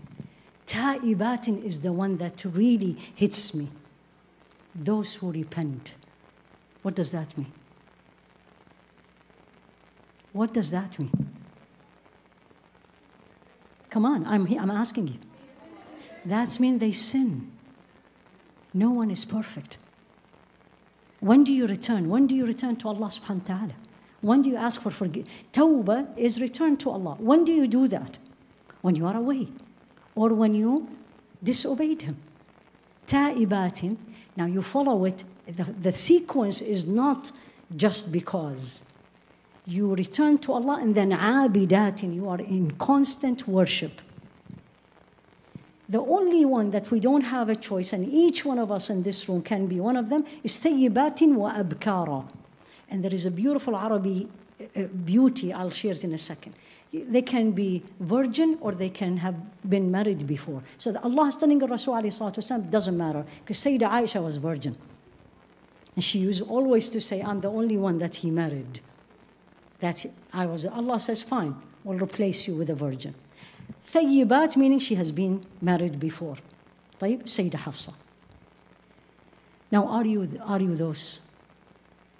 Ta'ibatin 0.66 1.62
is 1.62 1.80
the 1.80 1.92
one 1.92 2.16
that 2.16 2.44
really 2.44 2.96
hits 3.14 3.54
me. 3.54 3.68
Those 4.74 5.14
who 5.16 5.30
repent. 5.30 5.94
What 6.82 6.94
does 6.94 7.12
that 7.12 7.36
mean? 7.36 7.52
What 10.32 10.54
does 10.54 10.70
that 10.70 10.98
mean? 10.98 11.35
Come 13.96 14.04
on, 14.04 14.26
I'm, 14.26 14.46
I'm 14.58 14.70
asking 14.70 15.08
you. 15.08 15.14
That 16.26 16.60
means 16.60 16.80
they 16.80 16.92
sin. 16.92 17.50
No 18.74 18.90
one 18.90 19.10
is 19.10 19.24
perfect. 19.24 19.78
When 21.20 21.44
do 21.44 21.50
you 21.50 21.66
return? 21.66 22.10
When 22.10 22.26
do 22.26 22.36
you 22.36 22.44
return 22.44 22.76
to 22.76 22.88
Allah 22.88 23.06
subhanahu 23.06 23.48
wa 23.48 23.56
ta'ala? 23.56 23.72
When 24.20 24.42
do 24.42 24.50
you 24.50 24.56
ask 24.56 24.82
for 24.82 24.90
forgiveness? 24.90 25.32
Tawbah 25.50 26.08
is 26.18 26.42
return 26.42 26.76
to 26.76 26.90
Allah. 26.90 27.16
When 27.18 27.46
do 27.46 27.52
you 27.52 27.66
do 27.66 27.88
that? 27.88 28.18
When 28.82 28.96
you 28.96 29.06
are 29.06 29.16
away 29.16 29.48
or 30.14 30.34
when 30.34 30.54
you 30.54 30.90
disobeyed 31.42 32.02
Him. 32.02 32.18
Ta'ibatin, 33.06 33.96
now 34.36 34.44
you 34.44 34.60
follow 34.60 35.06
it. 35.06 35.24
The, 35.46 35.64
the 35.64 35.92
sequence 35.92 36.60
is 36.60 36.86
not 36.86 37.32
just 37.74 38.12
because 38.12 38.84
you 39.65 39.93
return 39.95 40.37
to 40.39 40.53
Allah 40.53 40.79
and 40.81 40.95
then 40.95 41.11
abidatin, 41.11 42.15
you 42.15 42.29
are 42.29 42.39
in 42.39 42.71
constant 42.71 43.47
worship. 43.47 44.01
The 45.87 45.99
only 45.99 46.45
one 46.45 46.71
that 46.71 46.89
we 46.89 46.99
don't 46.99 47.21
have 47.21 47.49
a 47.49 47.55
choice, 47.55 47.91
and 47.93 48.07
each 48.11 48.45
one 48.45 48.57
of 48.57 48.71
us 48.71 48.89
in 48.89 49.03
this 49.03 49.27
room 49.27 49.41
can 49.41 49.67
be 49.67 49.79
one 49.79 49.97
of 49.97 50.09
them, 50.09 50.25
is 50.43 50.59
tayyibatin 50.59 51.35
wa 51.35 51.51
abkara. 51.51 52.27
And 52.89 53.03
there 53.03 53.13
is 53.13 53.25
a 53.25 53.31
beautiful 53.31 53.75
Arabic 53.75 54.27
uh, 54.75 54.83
beauty, 54.83 55.51
I'll 55.51 55.69
share 55.69 55.91
it 55.91 56.03
in 56.03 56.13
a 56.13 56.17
second. 56.17 56.55
They 56.93 57.21
can 57.21 57.51
be 57.51 57.83
virgin 57.99 58.57
or 58.61 58.73
they 58.73 58.89
can 58.89 59.17
have 59.17 59.35
been 59.69 59.91
married 59.91 60.27
before. 60.27 60.61
So 60.77 60.95
Allah 61.03 61.27
is 61.27 61.35
telling 61.35 61.59
Rasul 61.59 61.95
والسلام, 61.95 62.69
doesn't 62.69 62.97
matter, 62.97 63.25
because 63.43 63.57
Sayyidah 63.57 63.89
Aisha 63.89 64.23
was 64.23 64.37
virgin. 64.37 64.77
And 65.95 66.03
she 66.03 66.19
used 66.19 66.41
always 66.41 66.89
to 66.89 67.01
say, 67.01 67.21
I'm 67.21 67.41
the 67.41 67.49
only 67.49 67.77
one 67.77 67.97
that 67.99 68.15
he 68.15 68.29
married. 68.29 68.81
That 69.79 70.05
I 70.33 70.45
was, 70.45 70.65
Allah 70.65 70.99
says, 70.99 71.21
fine, 71.21 71.55
we'll 71.83 71.99
replace 71.99 72.47
you 72.47 72.55
with 72.55 72.69
a 72.69 72.75
virgin. 72.75 73.15
Thayyibat 73.93 74.55
meaning 74.55 74.79
she 74.79 74.95
has 74.95 75.11
been 75.11 75.45
married 75.61 75.99
before. 75.99 76.37
طيب 76.99 77.23
Sayyidah 77.23 77.55
Hafsa. 77.55 77.93
Now, 79.71 79.87
are 79.87 80.05
you, 80.05 80.27
are 80.45 80.59
you 80.59 80.75
those? 80.75 81.21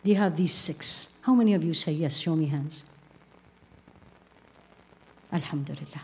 Do 0.04 0.12
you 0.12 0.18
have 0.18 0.36
these 0.36 0.54
six? 0.54 1.14
How 1.22 1.36
many 1.36 1.54
of 1.54 1.64
you 1.64 1.74
say 1.74 1.92
yes? 1.92 2.18
Show 2.18 2.36
me 2.36 2.48
hands. 2.48 2.86
Alhamdulillah. 5.32 6.02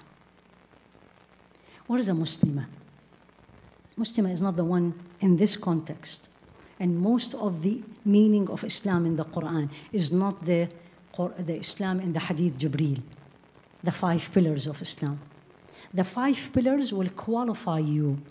What 1.88 2.00
is 2.00 2.10
a 2.10 2.12
Muslimah? 2.12 2.68
Muslimah 3.98 4.32
is 4.32 4.42
not 4.42 4.56
the 4.56 4.64
one 4.64 4.94
in 5.22 5.38
this 5.38 5.56
context. 5.56 6.30
And 6.80 7.00
most 7.00 7.34
of 7.34 7.64
the 7.64 7.82
meaning 8.06 8.50
of 8.50 8.64
Islam 8.64 9.06
in 9.06 9.16
the 9.16 9.26
Quran 9.26 9.70
is 9.92 10.12
not 10.12 10.46
the 10.46 10.70
the 11.17 11.57
Islam 11.57 12.01
in 12.01 12.13
the 12.13 12.21
Hadith 12.21 12.59
Jibreel, 12.59 13.03
the 13.83 13.93
five 13.93 14.31
pillars 14.33 14.67
of 14.67 14.81
Islam. 14.81 15.21
The 15.93 16.05
five 16.05 16.51
pillars 16.53 16.93
will 16.93 17.11
qualify 17.11 17.79
you 17.79 18.23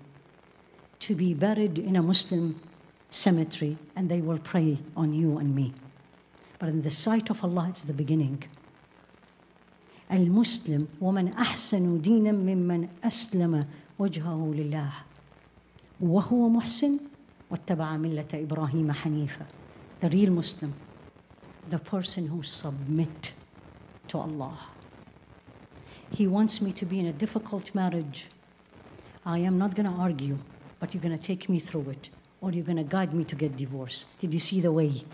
to 1.00 1.15
be 1.15 1.33
buried 1.33 1.77
in 1.77 1.95
a 1.95 2.01
Muslim 2.01 2.59
cemetery 3.09 3.77
and 3.95 4.09
they 4.09 4.21
will 4.21 4.39
pray 4.39 4.79
on 4.95 5.13
you 5.13 5.38
and 5.38 5.53
me. 5.55 5.73
But 6.57 6.69
in 6.69 6.81
the 6.81 6.89
sight 6.89 7.29
of 7.29 7.43
Allah, 7.43 7.67
it's 7.69 7.83
the 7.83 7.93
beginning. 7.93 8.43
المسلم 10.11 10.88
ومن 11.01 11.33
أحسن 11.33 12.01
دينا 12.01 12.31
ممن 12.31 12.88
أسلم 13.03 13.65
وجهه 14.00 14.51
لله 14.55 14.91
وهو 16.01 16.50
محسن 16.50 17.00
واتبع 17.51 17.97
ملة 17.97 18.27
إبراهيم 18.33 18.91
حنيفا 18.91 19.45
The 20.01 20.09
real 20.09 20.31
Muslim 20.31 20.73
the 21.69 21.79
person 21.79 22.27
who 22.27 22.43
submit 22.43 23.33
to 24.07 24.17
Allah. 24.17 24.57
He 26.11 26.27
wants 26.27 26.61
me 26.61 26.71
to 26.73 26.85
be 26.85 26.99
in 26.99 27.05
a 27.05 27.13
difficult 27.13 27.73
marriage. 27.73 28.27
I 29.25 29.39
am 29.39 29.57
not 29.57 29.75
going 29.75 29.85
to 29.85 29.95
argue, 29.95 30.37
but 30.79 30.93
you're 30.93 31.01
going 31.01 31.17
to 31.17 31.23
take 31.23 31.47
me 31.47 31.59
through 31.59 31.91
it, 31.91 32.09
or 32.41 32.51
you're 32.51 32.65
going 32.65 32.77
to 32.77 32.83
guide 32.83 33.13
me 33.13 33.23
to 33.23 33.35
get 33.35 33.55
divorced. 33.55 34.19
Did 34.19 34.33
you 34.33 34.39
see 34.39 34.59
the 34.59 34.71
way? 34.71 35.05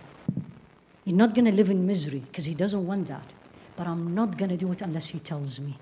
You're 1.05 1.15
not 1.15 1.35
going 1.35 1.45
to 1.45 1.51
live 1.51 1.69
in 1.69 1.85
misery 1.85 2.19
because 2.19 2.45
he 2.45 2.55
doesn't 2.55 2.85
want 2.85 3.07
that. 3.07 3.33
But 3.75 3.87
I'm 3.87 4.15
not 4.15 4.37
going 4.37 4.49
to 4.49 4.57
do 4.57 4.71
it 4.71 4.81
unless 4.81 5.07
he 5.07 5.19
tells 5.19 5.59
me. 5.59 5.77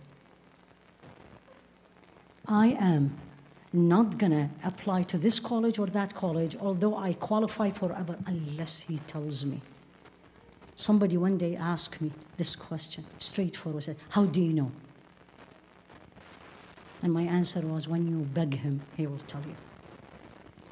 I 2.48 2.68
am 2.80 3.18
not 3.72 4.18
going 4.18 4.32
to 4.32 4.50
apply 4.64 5.04
to 5.04 5.18
this 5.18 5.40
college 5.40 5.80
or 5.80 5.88
that 5.88 6.14
college, 6.14 6.56
although 6.58 6.98
I 6.98 7.14
qualify 7.14 7.72
forever, 7.72 8.18
unless 8.26 8.82
he 8.82 9.00
tells 9.00 9.46
me. 9.46 9.62
Somebody 10.77 11.17
one 11.17 11.37
day 11.37 11.57
asked 11.57 12.01
me 12.01 12.11
this 12.39 12.57
question, 12.57 13.05
straightforward, 13.19 13.83
said, 13.83 13.97
How 14.09 14.25
do 14.25 14.41
you 14.41 14.53
know? 14.53 14.73
And 17.03 17.13
my 17.13 17.23
answer 17.23 17.61
was, 17.61 17.87
When 17.87 18.09
you 18.09 18.25
beg 18.25 18.55
him, 18.55 18.81
he 18.97 19.07
will 19.07 19.19
tell 19.19 19.43
you. 19.43 19.57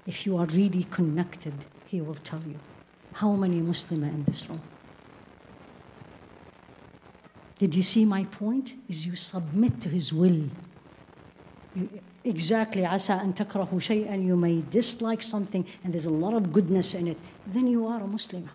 If 0.06 0.24
you 0.24 0.38
are 0.38 0.46
really 0.46 0.84
connected, 0.90 1.52
he 1.86 2.00
will 2.00 2.14
tell 2.14 2.40
you. 2.46 2.58
How 3.12 3.32
many 3.32 3.60
Muslims 3.60 4.04
in 4.04 4.24
this 4.24 4.48
room? 4.48 4.62
Did 7.58 7.74
you 7.74 7.82
see 7.82 8.04
my 8.04 8.24
point? 8.24 8.76
Is 8.88 9.04
you 9.04 9.16
submit 9.16 9.80
to 9.82 9.88
his 9.88 10.12
will. 10.12 10.48
You, 11.74 11.88
exactly, 12.24 12.82
عسى 12.82 13.12
أن 13.12 13.34
تكرهوا 13.34 13.80
شيئا, 13.80 14.24
you 14.24 14.36
may 14.36 14.62
dislike 14.70 15.22
something 15.22 15.66
and 15.84 15.92
there's 15.92 16.06
a 16.06 16.10
lot 16.10 16.34
of 16.34 16.52
goodness 16.52 16.94
in 16.94 17.08
it, 17.08 17.18
then 17.46 17.66
you 17.66 17.86
are 17.86 18.00
a 18.00 18.06
Muslim. 18.06 18.48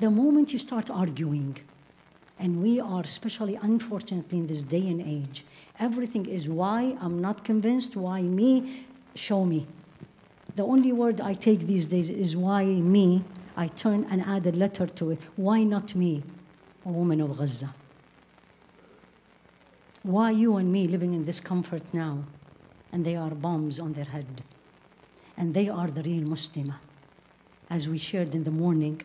The 0.00 0.10
moment 0.10 0.52
you 0.52 0.58
start 0.58 0.90
arguing, 0.90 1.58
and 2.38 2.62
we 2.62 2.78
are 2.78 3.00
especially 3.00 3.56
unfortunately 3.56 4.38
in 4.38 4.46
this 4.46 4.62
day 4.62 4.86
and 4.86 5.00
age, 5.00 5.44
everything 5.80 6.26
is 6.26 6.48
why 6.48 6.96
I'm 7.00 7.20
not 7.20 7.44
convinced, 7.44 7.96
why 7.96 8.22
me, 8.22 8.86
show 9.14 9.44
me. 9.44 9.66
The 10.54 10.64
only 10.64 10.92
word 10.92 11.20
I 11.20 11.34
take 11.34 11.60
these 11.60 11.88
days 11.88 12.10
is 12.10 12.36
why 12.36 12.64
me. 12.64 13.24
I 13.56 13.66
turn 13.66 14.06
and 14.08 14.22
add 14.22 14.46
a 14.46 14.52
letter 14.52 14.86
to 14.86 15.10
it. 15.10 15.20
Why 15.34 15.64
not 15.64 15.96
me, 15.96 16.22
a 16.86 16.90
woman 16.90 17.20
of 17.20 17.36
Gaza? 17.36 17.74
Why 20.04 20.30
you 20.30 20.56
and 20.56 20.70
me 20.72 20.86
living 20.86 21.12
in 21.12 21.24
this 21.24 21.40
comfort 21.40 21.82
now? 21.92 22.24
And 22.92 23.04
they 23.04 23.16
are 23.16 23.30
bombs 23.30 23.80
on 23.80 23.94
their 23.94 24.04
head. 24.04 24.42
And 25.36 25.54
they 25.54 25.68
are 25.68 25.88
the 25.88 26.02
real 26.02 26.22
Muslimah. 26.22 26.76
as 27.70 27.88
we 27.88 27.98
shared 27.98 28.34
in 28.34 28.44
the 28.44 28.50
morning, 28.50 29.02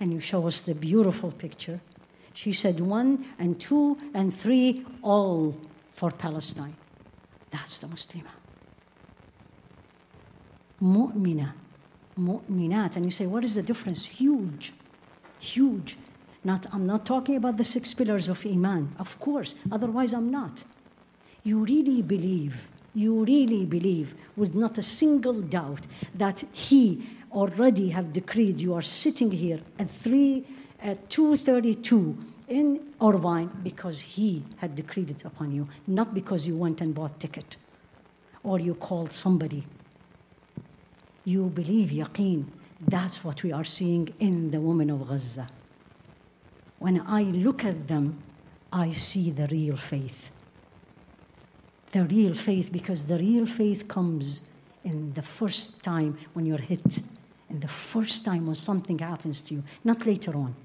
and 0.00 0.12
you 0.12 0.20
show 0.20 0.46
us 0.46 0.60
the 0.60 0.74
beautiful 0.74 1.30
picture. 1.32 1.80
She 2.32 2.52
said 2.52 2.80
one 2.80 3.24
and 3.38 3.58
two 3.58 3.96
and 4.14 4.32
three, 4.32 4.84
all 5.02 5.56
for 5.94 6.10
Palestine. 6.10 6.76
That's 7.50 7.78
the 7.78 7.86
Muslimah. 7.86 8.24
Mu'mina, 10.82 11.52
mu'minat. 12.18 12.96
And 12.96 13.04
you 13.04 13.10
say, 13.10 13.26
what 13.26 13.44
is 13.44 13.54
the 13.54 13.62
difference? 13.62 14.04
Huge, 14.04 14.74
huge. 15.38 15.96
Not, 16.44 16.66
I'm 16.72 16.86
not 16.86 17.06
talking 17.06 17.36
about 17.36 17.56
the 17.56 17.64
six 17.64 17.94
pillars 17.94 18.28
of 18.28 18.44
Iman, 18.46 18.94
of 18.98 19.18
course, 19.18 19.54
otherwise, 19.72 20.12
I'm 20.12 20.30
not. 20.30 20.64
You 21.42 21.64
really 21.64 22.02
believe, 22.02 22.68
you 22.94 23.24
really 23.24 23.64
believe, 23.64 24.14
with 24.36 24.54
not 24.54 24.78
a 24.78 24.82
single 24.82 25.40
doubt, 25.40 25.86
that 26.14 26.44
He 26.52 27.04
already 27.32 27.90
have 27.90 28.12
decreed 28.12 28.60
you 28.60 28.74
are 28.74 28.82
sitting 28.82 29.30
here 29.30 29.60
at 29.78 29.90
3 29.90 30.44
at 30.82 31.10
232 31.10 32.16
in 32.48 32.80
Irvine 33.00 33.50
because 33.62 34.00
he 34.00 34.44
had 34.58 34.76
decreed 34.76 35.10
it 35.10 35.24
upon 35.24 35.52
you, 35.52 35.68
not 35.86 36.14
because 36.14 36.46
you 36.46 36.56
went 36.56 36.80
and 36.80 36.94
bought 36.94 37.18
ticket 37.18 37.56
or 38.42 38.60
you 38.60 38.74
called 38.74 39.12
somebody. 39.12 39.66
You 41.24 41.46
believe 41.46 41.90
yaqeen. 41.90 42.46
That's 42.80 43.24
what 43.24 43.42
we 43.42 43.50
are 43.52 43.64
seeing 43.64 44.14
in 44.20 44.52
the 44.52 44.60
women 44.60 44.90
of 44.90 45.08
Gaza. 45.08 45.48
When 46.78 47.00
I 47.00 47.22
look 47.22 47.64
at 47.64 47.88
them, 47.88 48.22
I 48.72 48.90
see 48.90 49.30
the 49.30 49.48
real 49.48 49.76
faith. 49.76 50.30
The 51.90 52.04
real 52.04 52.34
faith, 52.34 52.70
because 52.72 53.06
the 53.06 53.18
real 53.18 53.46
faith 53.46 53.88
comes 53.88 54.42
in 54.84 55.14
the 55.14 55.22
first 55.22 55.82
time 55.82 56.18
when 56.34 56.46
you're 56.46 56.58
hit, 56.58 57.00
the 57.59 57.67
first 57.67 58.23
time 58.25 58.45
when 58.45 58.55
something 58.55 58.99
happens 58.99 59.41
to 59.43 59.55
you, 59.55 59.63
not 59.83 60.05
later 60.05 60.35
on. 60.35 60.55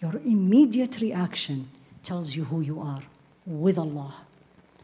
Your 0.00 0.16
immediate 0.24 1.00
reaction 1.00 1.68
tells 2.02 2.36
you 2.36 2.44
who 2.44 2.60
you 2.60 2.80
are 2.80 3.02
with 3.46 3.78
Allah. 3.78 4.14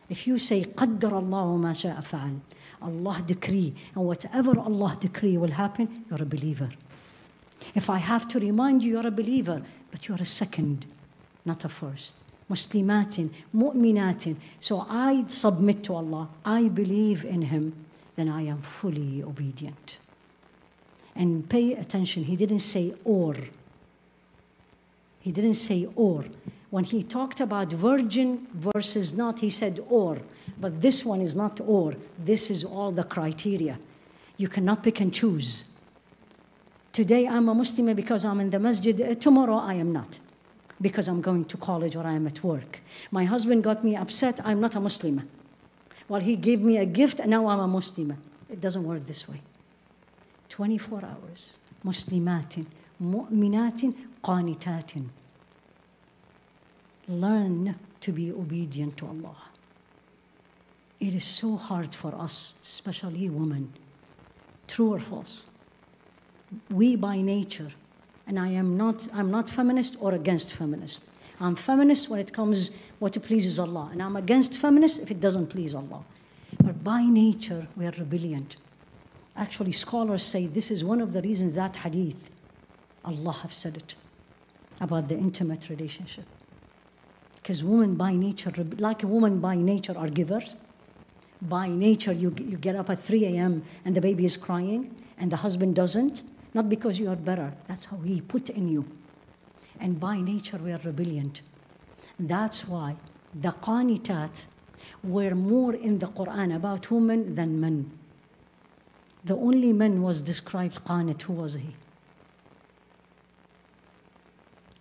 If 0.08 0.26
you 0.26 0.38
say, 0.38 0.64
قدر 0.64 1.18
الله 1.20 1.56
ما 1.58 1.72
شاء 1.72 2.00
فعل, 2.02 2.38
Allah 2.82 3.22
decree, 3.26 3.74
and 3.94 4.04
whatever 4.06 4.58
Allah 4.58 4.96
decree 4.98 5.36
will 5.36 5.50
happen, 5.50 6.04
you're 6.08 6.22
a 6.22 6.26
believer. 6.26 6.70
If 7.74 7.90
I 7.90 7.98
have 7.98 8.26
to 8.28 8.40
remind 8.40 8.82
you, 8.82 8.92
you're 8.92 9.06
a 9.06 9.10
believer, 9.10 9.62
but 9.90 10.08
you're 10.08 10.18
a 10.20 10.24
second, 10.24 10.86
not 11.44 11.64
a 11.64 11.68
first. 11.68 12.16
Muslimatin, 12.50 13.30
mu'minatin. 13.54 14.36
So 14.58 14.86
I 14.88 15.24
submit 15.28 15.84
to 15.84 15.94
Allah, 15.94 16.28
I 16.44 16.68
believe 16.68 17.24
in 17.24 17.42
Him, 17.42 17.74
then 18.16 18.30
I 18.30 18.42
am 18.42 18.62
fully 18.62 19.22
obedient. 19.22 19.98
And 21.15 21.47
pay 21.49 21.73
attention, 21.73 22.23
He 22.25 22.35
didn't 22.35 22.59
say 22.59 22.93
or. 23.03 23.35
He 25.21 25.31
didn't 25.31 25.55
say 25.55 25.87
or. 25.95 26.25
When 26.69 26.83
he 26.83 27.03
talked 27.03 27.39
about 27.39 27.71
virgin 27.71 28.47
versus 28.53 29.13
not, 29.13 29.39
he 29.39 29.49
said 29.49 29.79
or. 29.89 30.19
But 30.59 30.81
this 30.81 31.05
one 31.05 31.21
is 31.21 31.35
not 31.35 31.61
or. 31.61 31.95
This 32.19 32.51
is 32.51 32.63
all 32.63 32.91
the 32.91 33.03
criteria. 33.03 33.79
You 34.37 34.49
cannot 34.49 34.83
pick 34.83 34.99
and 34.99 35.13
choose. 35.13 35.65
Today 36.91 37.27
I'm 37.27 37.49
a 37.49 37.55
Muslim 37.55 37.95
because 37.95 38.23
I'm 38.25 38.39
in 38.39 38.49
the 38.49 38.59
masjid. 38.59 38.99
Uh, 39.01 39.15
tomorrow 39.15 39.55
I 39.57 39.75
am 39.75 39.91
not 39.91 40.19
because 40.81 41.07
I'm 41.07 41.21
going 41.21 41.45
to 41.45 41.57
college 41.57 41.95
or 41.95 42.05
I 42.05 42.13
am 42.13 42.27
at 42.27 42.43
work. 42.43 42.81
My 43.11 43.25
husband 43.25 43.63
got 43.63 43.83
me 43.83 43.95
upset. 43.95 44.39
I'm 44.43 44.59
not 44.59 44.75
a 44.75 44.79
Muslim. 44.79 45.27
Well, 46.07 46.21
he 46.21 46.35
gave 46.35 46.61
me 46.61 46.77
a 46.77 46.85
gift 46.85 47.19
and 47.19 47.31
now 47.31 47.47
I'm 47.47 47.59
a 47.59 47.67
Muslim. 47.67 48.17
It 48.49 48.61
doesn't 48.61 48.83
work 48.83 49.05
this 49.05 49.27
way. 49.27 49.41
24 50.49 51.03
hours. 51.03 51.57
Muslimatin, 51.85 52.65
mu'minatin, 53.01 53.93
qanitatin. 54.23 55.05
Learn 57.07 57.75
to 58.01 58.11
be 58.11 58.31
obedient 58.31 58.97
to 58.97 59.05
Allah. 59.05 59.37
It 60.99 61.13
is 61.13 61.23
so 61.23 61.55
hard 61.55 61.93
for 61.93 62.15
us, 62.15 62.55
especially 62.63 63.29
women. 63.29 63.71
True 64.67 64.93
or 64.93 64.99
false? 64.99 65.45
We 66.71 66.95
by 66.95 67.21
nature, 67.21 67.71
and 68.27 68.39
I 68.39 68.49
am 68.49 68.77
not, 68.77 69.07
I'm 69.13 69.29
not 69.29 69.49
feminist 69.49 69.97
or 69.99 70.13
against 70.13 70.51
feminist. 70.53 71.09
I'm 71.39 71.55
feminist 71.55 72.09
when 72.09 72.19
it 72.19 72.31
comes 72.31 72.71
what 72.99 73.21
pleases 73.23 73.59
Allah, 73.59 73.89
and 73.91 74.01
I'm 74.01 74.15
against 74.15 74.55
feminist 74.55 75.01
if 75.01 75.11
it 75.11 75.19
doesn't 75.19 75.47
please 75.47 75.75
Allah. 75.75 76.03
But 76.63 76.83
by 76.83 77.03
nature, 77.03 77.67
we 77.75 77.85
are 77.85 77.93
rebelliant. 77.97 78.55
Actually, 79.37 79.71
scholars 79.71 80.23
say 80.23 80.47
this 80.47 80.71
is 80.71 80.83
one 80.83 81.01
of 81.01 81.13
the 81.13 81.21
reasons 81.21 81.53
that 81.53 81.75
hadith, 81.75 82.29
Allah 83.03 83.33
have 83.33 83.53
said 83.53 83.77
it 83.77 83.95
about 84.79 85.07
the 85.07 85.15
intimate 85.15 85.69
relationship. 85.69 86.25
Because 87.35 87.63
women 87.63 87.95
by 87.95 88.13
nature, 88.13 88.51
like 88.79 89.03
a 89.03 89.07
woman 89.07 89.39
by 89.39 89.55
nature, 89.55 89.97
are 89.97 90.09
givers. 90.09 90.55
By 91.41 91.67
nature, 91.67 92.13
you, 92.13 92.33
you 92.39 92.57
get 92.57 92.75
up 92.75 92.89
at 92.89 92.99
3 92.99 93.25
a.m. 93.25 93.63
and 93.83 93.95
the 93.95 94.01
baby 94.01 94.25
is 94.25 94.37
crying, 94.37 94.95
and 95.17 95.31
the 95.31 95.37
husband 95.37 95.75
doesn't. 95.75 96.23
Not 96.53 96.69
because 96.69 96.99
you 96.99 97.09
are 97.09 97.15
better, 97.17 97.53
that's 97.67 97.85
how 97.85 97.97
he 97.97 98.21
put 98.21 98.49
in 98.49 98.69
you. 98.69 98.85
And 99.79 99.99
by 99.99 100.21
nature, 100.21 100.57
we 100.57 100.71
are 100.71 100.79
rebelliant. 100.83 101.41
That's 102.17 102.67
why 102.67 102.95
the 103.33 103.51
qanitat 103.51 104.45
were 105.03 105.35
more 105.35 105.73
in 105.73 105.99
the 105.99 106.07
Quran 106.07 106.55
about 106.55 106.89
women 106.89 107.33
than 107.33 107.59
men. 107.59 107.91
The 109.25 109.35
only 109.35 109.73
man 109.73 110.03
was 110.03 110.21
described 110.21 110.85
qanit. 110.85 111.23
Who 111.23 111.33
was 111.33 111.55
he? 111.55 111.75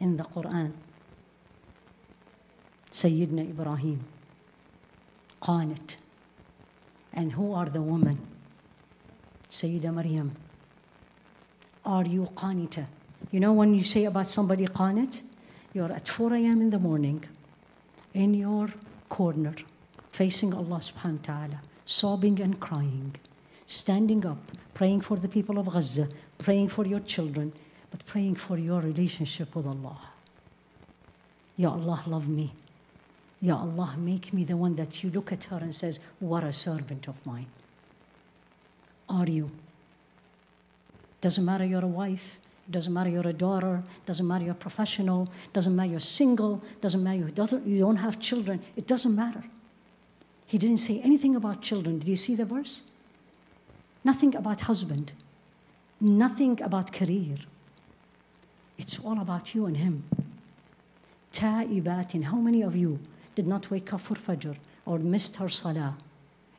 In 0.01 0.19
the 0.19 0.25
Quran. 0.25 0.73
Sayyidina 2.93 3.49
Ibrahim. 3.51 4.05
Qanit. 5.41 5.97
And 7.15 7.33
who 7.33 7.55
are 7.55 7.67
the 7.67 7.81
women? 7.81 8.19
Sayyida 9.49 9.95
Maryam. 9.95 10.37
Are 11.87 12.05
you 12.05 12.25
qanita? 12.35 12.87
You 13.31 13.41
know 13.41 13.53
when 13.53 13.75
you 13.75 13.83
say 13.83 14.05
about 14.05 14.27
somebody 14.27 14.67
qanit? 14.67 15.23
You're 15.73 15.93
at 15.93 16.07
4 16.07 16.35
a.m. 16.35 16.61
in 16.61 16.71
the 16.71 16.79
morning 16.79 17.25
in 18.13 18.35
your 18.35 18.69
corner 19.09 19.55
facing 20.13 20.55
Allah 20.55 20.79
subhanahu 20.79 21.19
wa 21.19 21.35
ta'ala, 21.35 21.63
sobbing 21.85 22.41
and 22.41 22.61
crying, 22.61 23.17
standing 23.67 24.27
up, 24.27 24.39
praying 24.75 25.01
for 25.01 25.17
the 25.17 25.29
people 25.29 25.59
of 25.59 25.73
Gaza, 25.73 26.09
praying 26.39 26.69
for 26.69 26.87
your 26.87 27.01
children, 27.01 27.53
but 27.91 28.05
praying 28.07 28.35
for 28.37 28.59
your 28.59 28.81
relationship 28.81 29.55
with 29.55 29.67
Allah. 29.67 29.99
Ya 31.57 31.71
Allah, 31.71 32.03
love 32.07 32.29
me. 32.29 32.53
Ya 33.41 33.57
Allah, 33.57 33.95
make 33.97 34.33
me 34.33 34.45
the 34.45 34.57
one 34.57 34.75
that 34.77 35.03
you 35.03 35.11
look 35.11 35.33
at 35.33 35.45
her 35.45 35.59
and 35.59 35.75
says, 35.75 36.01
What 36.19 36.45
a 36.45 36.53
servant 36.53 37.09
of 37.09 37.25
mine. 37.27 37.47
Are 39.09 39.27
you? 39.27 39.51
Doesn't 41.21 41.45
matter 41.45 41.65
you're 41.65 41.85
a 41.85 41.87
wife, 41.87 42.39
doesn't 42.71 42.93
matter 42.93 43.11
you're 43.11 43.29
a 43.29 43.33
daughter, 43.33 43.83
doesn't 44.07 44.27
matter 44.27 44.45
you're 44.45 44.55
professional, 44.55 45.31
doesn't 45.53 45.75
matter 45.75 45.91
you're 45.91 46.01
single, 46.01 46.63
doesn't 46.81 47.03
matter 47.03 47.19
you, 47.19 47.31
doesn't, 47.31 47.67
you 47.67 47.79
don't 47.79 47.97
have 47.97 48.19
children, 48.21 48.61
it 48.77 48.87
doesn't 48.87 49.15
matter. 49.15 49.45
He 50.47 50.59
didn't 50.59 50.79
say 50.79 51.01
anything 51.03 51.37
about 51.37 51.63
children. 51.63 51.99
Did 51.99 52.09
you 52.09 52.17
see 52.17 52.35
the 52.35 52.45
verse? 52.45 52.83
Nothing 54.04 54.36
about 54.36 54.62
husband, 54.62 55.12
nothing 56.00 56.62
about 56.62 56.94
career. 56.94 57.38
It's 58.78 59.00
all 59.00 59.20
about 59.20 59.54
you 59.54 59.66
and 59.66 59.78
him. 59.78 60.04
Ta'ibatin. 61.34 62.24
How 62.24 62.38
many 62.38 62.62
of 62.62 62.76
you 62.76 63.00
did 63.36 63.46
not 63.46 63.70
wake 63.70 63.94
up 63.94 64.02
for 64.02 64.16
Fajr 64.16 64.56
or 64.86 65.00
missed 65.00 65.36
her 65.36 65.50
salah 65.50 65.98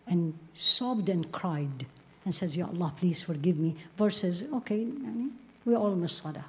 and 0.06 0.34
sobbed 0.52 1.08
and 1.08 1.32
cried 1.32 1.86
and 2.24 2.34
says, 2.34 2.56
Ya 2.56 2.66
Allah, 2.66 2.92
please 2.96 3.22
forgive 3.22 3.58
me, 3.58 3.74
versus, 3.96 4.44
okay, 4.52 4.86
we 5.64 5.74
all 5.74 5.94
miss 5.94 6.12
salah. 6.12 6.44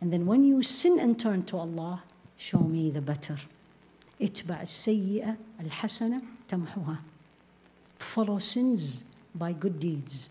And 0.00 0.12
then 0.12 0.26
when 0.26 0.44
you 0.44 0.62
sin 0.62 0.98
and 1.00 1.18
turn 1.18 1.44
to 1.44 1.56
Allah, 1.56 2.02
show 2.36 2.58
me 2.58 2.90
the 2.90 3.00
better. 3.00 3.38
اتبع 4.20 4.62
السيئة 4.62 5.36
الحسنة 5.60 6.22
تمحوها. 6.48 6.98
Follow 7.98 8.38
sins 8.38 9.04
by 9.34 9.52
good 9.52 9.80
deeds. 9.80 10.30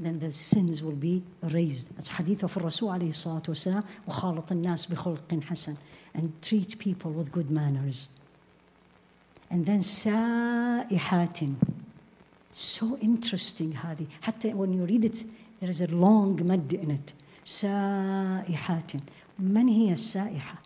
Then 0.00 0.18
the 0.20 0.30
sins 0.30 0.82
will 0.82 0.92
be 0.92 1.22
erased. 1.42 1.94
That's 1.96 2.08
hadith 2.08 2.44
of 2.44 2.56
Rasul 2.56 2.88
عليه 2.88 3.08
الصلاة 3.08 3.42
والسلام 3.48 3.82
وخالط 4.08 4.52
الناس 4.52 4.86
بخلق 4.86 5.40
حسن 5.42 5.76
and 6.14 6.30
treat 6.42 6.78
people 6.78 7.10
with 7.10 7.32
good 7.32 7.50
manners. 7.50 8.08
And 9.50 9.66
then 9.66 9.80
سائحات 9.80 11.54
so 12.52 12.96
interesting 13.00 13.72
هذه 13.72 14.06
حتى 14.22 14.54
when 14.54 14.72
you 14.72 14.84
read 14.86 15.04
it 15.04 15.24
there 15.60 15.70
is 15.70 15.80
a 15.80 15.86
long 15.88 16.36
مد 16.36 16.72
in 16.74 16.90
it 16.90 17.12
سائحات 17.44 18.92
من 19.38 19.68
هي 19.68 19.92
السائحة 19.92 20.58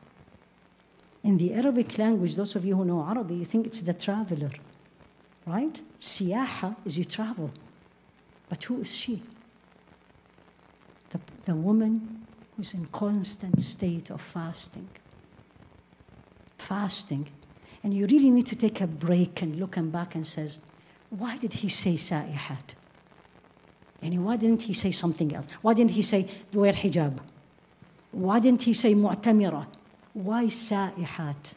in 1.24 1.38
the 1.38 1.54
Arabic 1.54 1.96
language 1.98 2.34
those 2.34 2.54
of 2.54 2.64
you 2.64 2.76
who 2.76 2.84
know 2.84 3.02
Arabic 3.08 3.38
you 3.38 3.44
think 3.44 3.66
it's 3.66 3.80
the 3.80 3.94
traveler 3.94 4.50
right? 5.47 5.81
Siyaha 5.99 6.75
is 6.85 6.97
you 6.97 7.05
travel. 7.05 7.51
But 8.49 8.63
who 8.65 8.81
is 8.81 8.95
she? 8.95 9.23
The, 11.09 11.19
the 11.45 11.55
woman 11.55 12.27
who's 12.55 12.73
in 12.73 12.85
constant 12.87 13.61
state 13.61 14.09
of 14.09 14.21
fasting. 14.21 14.89
Fasting. 16.57 17.27
And 17.83 17.93
you 17.93 18.05
really 18.05 18.29
need 18.29 18.45
to 18.47 18.55
take 18.55 18.81
a 18.81 18.87
break 18.87 19.41
and 19.41 19.55
looking 19.55 19.89
back 19.89 20.15
and 20.15 20.27
says, 20.27 20.59
why 21.09 21.37
did 21.37 21.53
he 21.53 21.69
say 21.69 21.95
sa'ihat? 21.95 22.75
And 24.01 24.25
why 24.25 24.35
didn't 24.35 24.63
he 24.63 24.73
say 24.73 24.91
something 24.91 25.33
else? 25.33 25.45
Why 25.61 25.73
didn't 25.73 25.91
he 25.91 26.01
say 26.01 26.29
wear 26.53 26.73
hijab? 26.73 27.19
Why 28.11 28.39
didn't 28.39 28.63
he 28.63 28.73
say 28.73 28.93
mu'tamira? 28.93 29.65
Why 30.13 30.45
sa'ihat? 30.45 31.53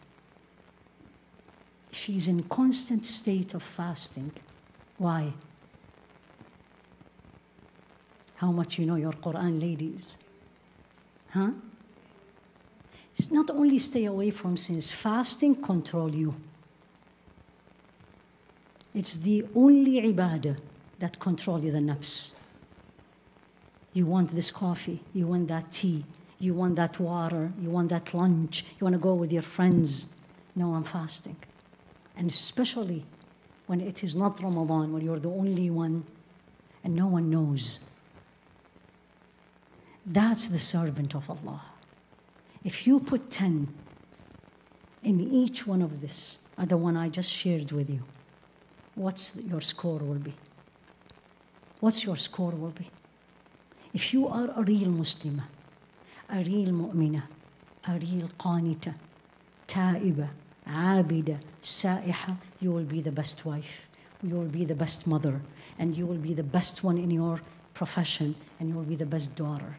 She's 1.90 2.28
in 2.28 2.44
constant 2.44 3.04
state 3.04 3.54
of 3.54 3.62
fasting. 3.62 4.32
Why? 4.98 5.32
How 8.36 8.50
much 8.52 8.78
you 8.78 8.86
know 8.86 8.96
your 8.96 9.12
Quran, 9.12 9.60
ladies? 9.60 10.16
Huh? 11.30 11.50
It's 13.12 13.30
not 13.30 13.50
only 13.50 13.78
stay 13.78 14.06
away 14.06 14.30
from 14.30 14.56
sins, 14.56 14.90
fasting 14.90 15.56
control 15.56 16.14
you. 16.14 16.34
It's 18.94 19.14
the 19.14 19.46
only 19.54 20.00
ibadah 20.00 20.58
that 20.98 21.18
control 21.18 21.60
you, 21.60 21.70
the 21.70 21.78
nafs. 21.78 22.34
You 23.92 24.06
want 24.06 24.30
this 24.30 24.50
coffee, 24.50 25.02
you 25.12 25.26
want 25.26 25.48
that 25.48 25.72
tea, 25.72 26.04
you 26.38 26.54
want 26.54 26.76
that 26.76 26.98
water, 26.98 27.52
you 27.60 27.70
want 27.70 27.90
that 27.90 28.14
lunch, 28.14 28.64
you 28.78 28.84
want 28.84 28.94
to 28.94 29.00
go 29.00 29.14
with 29.14 29.32
your 29.32 29.42
friends. 29.42 30.08
No, 30.56 30.74
I'm 30.74 30.84
fasting. 30.84 31.36
And 32.16 32.28
especially 32.30 33.04
when 33.66 33.80
it 33.80 34.02
is 34.02 34.16
not 34.16 34.42
Ramadan, 34.42 34.92
when 34.92 35.04
you're 35.04 35.18
the 35.18 35.30
only 35.30 35.70
one 35.70 36.04
and 36.82 36.94
no 36.94 37.06
one 37.06 37.30
knows. 37.30 37.80
That's 40.04 40.46
the 40.48 40.58
servant 40.58 41.14
of 41.14 41.30
Allah. 41.30 41.62
If 42.64 42.86
you 42.86 43.00
put 43.00 43.30
10 43.30 43.68
in 45.04 45.20
each 45.20 45.66
one 45.66 45.82
of 45.82 46.00
this, 46.00 46.38
are 46.58 46.66
the 46.66 46.76
one 46.76 46.96
I 46.96 47.08
just 47.08 47.32
shared 47.32 47.72
with 47.72 47.88
you, 47.88 48.02
what's 48.94 49.36
your 49.36 49.60
score 49.60 49.98
will 49.98 50.18
be? 50.18 50.34
What's 51.80 52.04
your 52.04 52.16
score 52.16 52.50
will 52.50 52.70
be? 52.70 52.90
If 53.94 54.12
you 54.12 54.28
are 54.28 54.50
a 54.56 54.62
real 54.62 54.88
Muslimah, 54.88 55.44
a 56.28 56.44
real 56.44 56.70
mu'mina, 56.70 57.22
a 57.88 57.92
real 57.92 58.28
qanita, 58.38 58.94
ta'iba, 59.66 60.28
abida, 60.70 61.38
sa'iha, 61.60 62.36
you 62.60 62.72
will 62.72 62.84
be 62.84 63.00
the 63.00 63.12
best 63.12 63.44
wife, 63.44 63.88
you 64.22 64.34
will 64.36 64.48
be 64.48 64.64
the 64.64 64.74
best 64.74 65.06
mother, 65.06 65.40
and 65.78 65.96
you 65.96 66.06
will 66.06 66.18
be 66.18 66.34
the 66.34 66.42
best 66.42 66.84
one 66.84 66.98
in 66.98 67.10
your 67.10 67.40
profession, 67.74 68.34
and 68.58 68.68
you 68.68 68.74
will 68.74 68.84
be 68.84 68.96
the 68.96 69.06
best 69.06 69.34
daughter. 69.36 69.76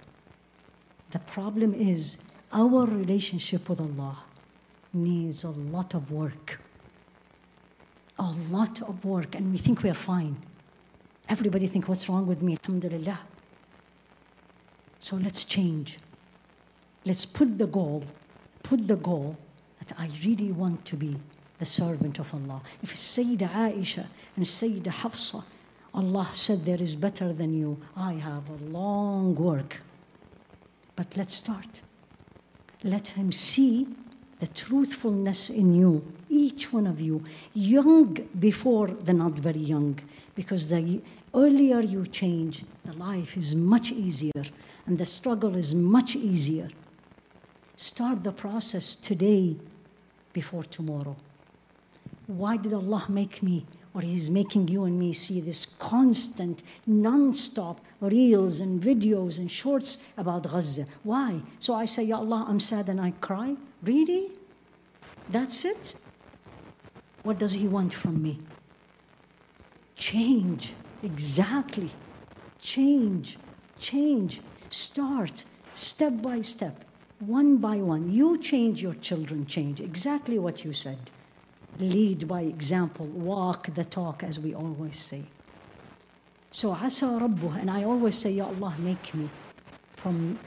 The 1.11 1.19
problem 1.19 1.73
is 1.73 2.17
our 2.51 2.85
relationship 2.85 3.69
with 3.69 3.79
Allah 3.79 4.23
needs 4.93 5.43
a 5.43 5.49
lot 5.49 5.93
of 5.93 6.11
work. 6.11 6.59
A 8.19 8.31
lot 8.49 8.81
of 8.81 9.03
work, 9.05 9.35
and 9.35 9.51
we 9.51 9.57
think 9.57 9.83
we 9.83 9.89
are 9.89 9.93
fine. 9.93 10.35
Everybody 11.29 11.67
think, 11.67 11.87
what's 11.87 12.07
wrong 12.09 12.27
with 12.27 12.41
me? 12.41 12.57
Alhamdulillah. 12.63 13.19
So 14.99 15.15
let's 15.15 15.43
change. 15.43 15.97
Let's 17.05 17.25
put 17.25 17.57
the 17.57 17.67
goal, 17.67 18.03
put 18.63 18.87
the 18.87 18.95
goal 18.95 19.37
I 19.97 20.09
really 20.23 20.51
want 20.51 20.85
to 20.85 20.95
be 20.95 21.17
the 21.59 21.65
servant 21.65 22.19
of 22.19 22.33
Allah. 22.33 22.61
If 22.81 22.95
Sayyidah 22.95 23.51
Aisha 23.51 24.07
and 24.35 24.45
Sayyidah 24.45 24.87
Hafsa, 24.87 25.43
Allah 25.93 26.29
said 26.31 26.65
there 26.65 26.81
is 26.81 26.95
better 26.95 27.33
than 27.33 27.53
you, 27.53 27.77
I 27.95 28.13
have 28.13 28.49
a 28.49 28.63
long 28.65 29.35
work. 29.35 29.77
But 30.95 31.15
let's 31.17 31.33
start. 31.33 31.81
Let 32.83 33.09
him 33.09 33.31
see 33.31 33.87
the 34.39 34.47
truthfulness 34.47 35.49
in 35.49 35.75
you, 35.75 36.03
each 36.29 36.73
one 36.73 36.87
of 36.87 36.99
you, 36.99 37.23
young 37.53 38.13
before 38.39 38.87
the 38.87 39.13
not 39.13 39.33
very 39.33 39.59
young, 39.59 39.99
because 40.33 40.69
the 40.69 41.01
earlier 41.35 41.79
you 41.81 42.07
change, 42.07 42.65
the 42.83 42.93
life 42.93 43.37
is 43.37 43.53
much 43.53 43.91
easier 43.91 44.43
and 44.87 44.97
the 44.97 45.05
struggle 45.05 45.55
is 45.55 45.75
much 45.75 46.15
easier. 46.15 46.69
Start 47.75 48.23
the 48.23 48.31
process 48.31 48.95
today 48.95 49.57
before 50.33 50.63
tomorrow. 50.63 51.15
Why 52.27 52.57
did 52.57 52.73
Allah 52.73 53.05
make 53.09 53.43
me, 53.43 53.65
or 53.93 54.01
He's 54.01 54.29
making 54.29 54.67
you 54.69 54.85
and 54.85 54.97
me 54.97 55.13
see 55.13 55.41
this 55.41 55.65
constant, 55.65 56.63
non 56.85 57.33
stop 57.33 57.81
reels 57.99 58.59
and 58.59 58.81
videos 58.81 59.37
and 59.39 59.51
shorts 59.51 60.03
about 60.17 60.43
Gaza? 60.43 60.85
Why? 61.03 61.41
So 61.59 61.73
I 61.73 61.85
say, 61.85 62.03
Ya 62.03 62.17
Allah, 62.17 62.45
I'm 62.47 62.59
sad 62.59 62.89
and 62.89 63.01
I 63.01 63.11
cry? 63.21 63.55
Really? 63.83 64.31
That's 65.29 65.65
it? 65.65 65.95
What 67.23 67.37
does 67.37 67.51
He 67.53 67.67
want 67.67 67.93
from 67.93 68.21
me? 68.21 68.39
Change. 69.95 70.73
Exactly. 71.03 71.91
Change. 72.59 73.37
Change. 73.79 74.41
Start 74.69 75.45
step 75.73 76.21
by 76.21 76.41
step, 76.41 76.83
one 77.21 77.57
by 77.57 77.77
one. 77.77 78.11
You 78.11 78.37
change, 78.37 78.81
your 78.81 78.95
children 78.95 79.45
change. 79.45 79.79
Exactly 79.79 80.39
what 80.39 80.65
you 80.65 80.73
said. 80.73 81.11
Lead 81.79 82.27
by 82.27 82.41
example, 82.41 83.05
walk 83.05 83.73
the 83.73 83.85
talk, 83.85 84.23
as 84.23 84.39
we 84.39 84.53
always 84.53 84.99
say. 84.99 85.23
So, 86.51 86.71
asa 86.71 87.05
rabbuh, 87.05 87.61
and 87.61 87.71
I 87.71 87.85
always 87.85 88.17
say, 88.17 88.31
Ya 88.31 88.45
Allah, 88.45 88.75
make 88.79 89.13
me 89.13 89.29
from 89.95 90.37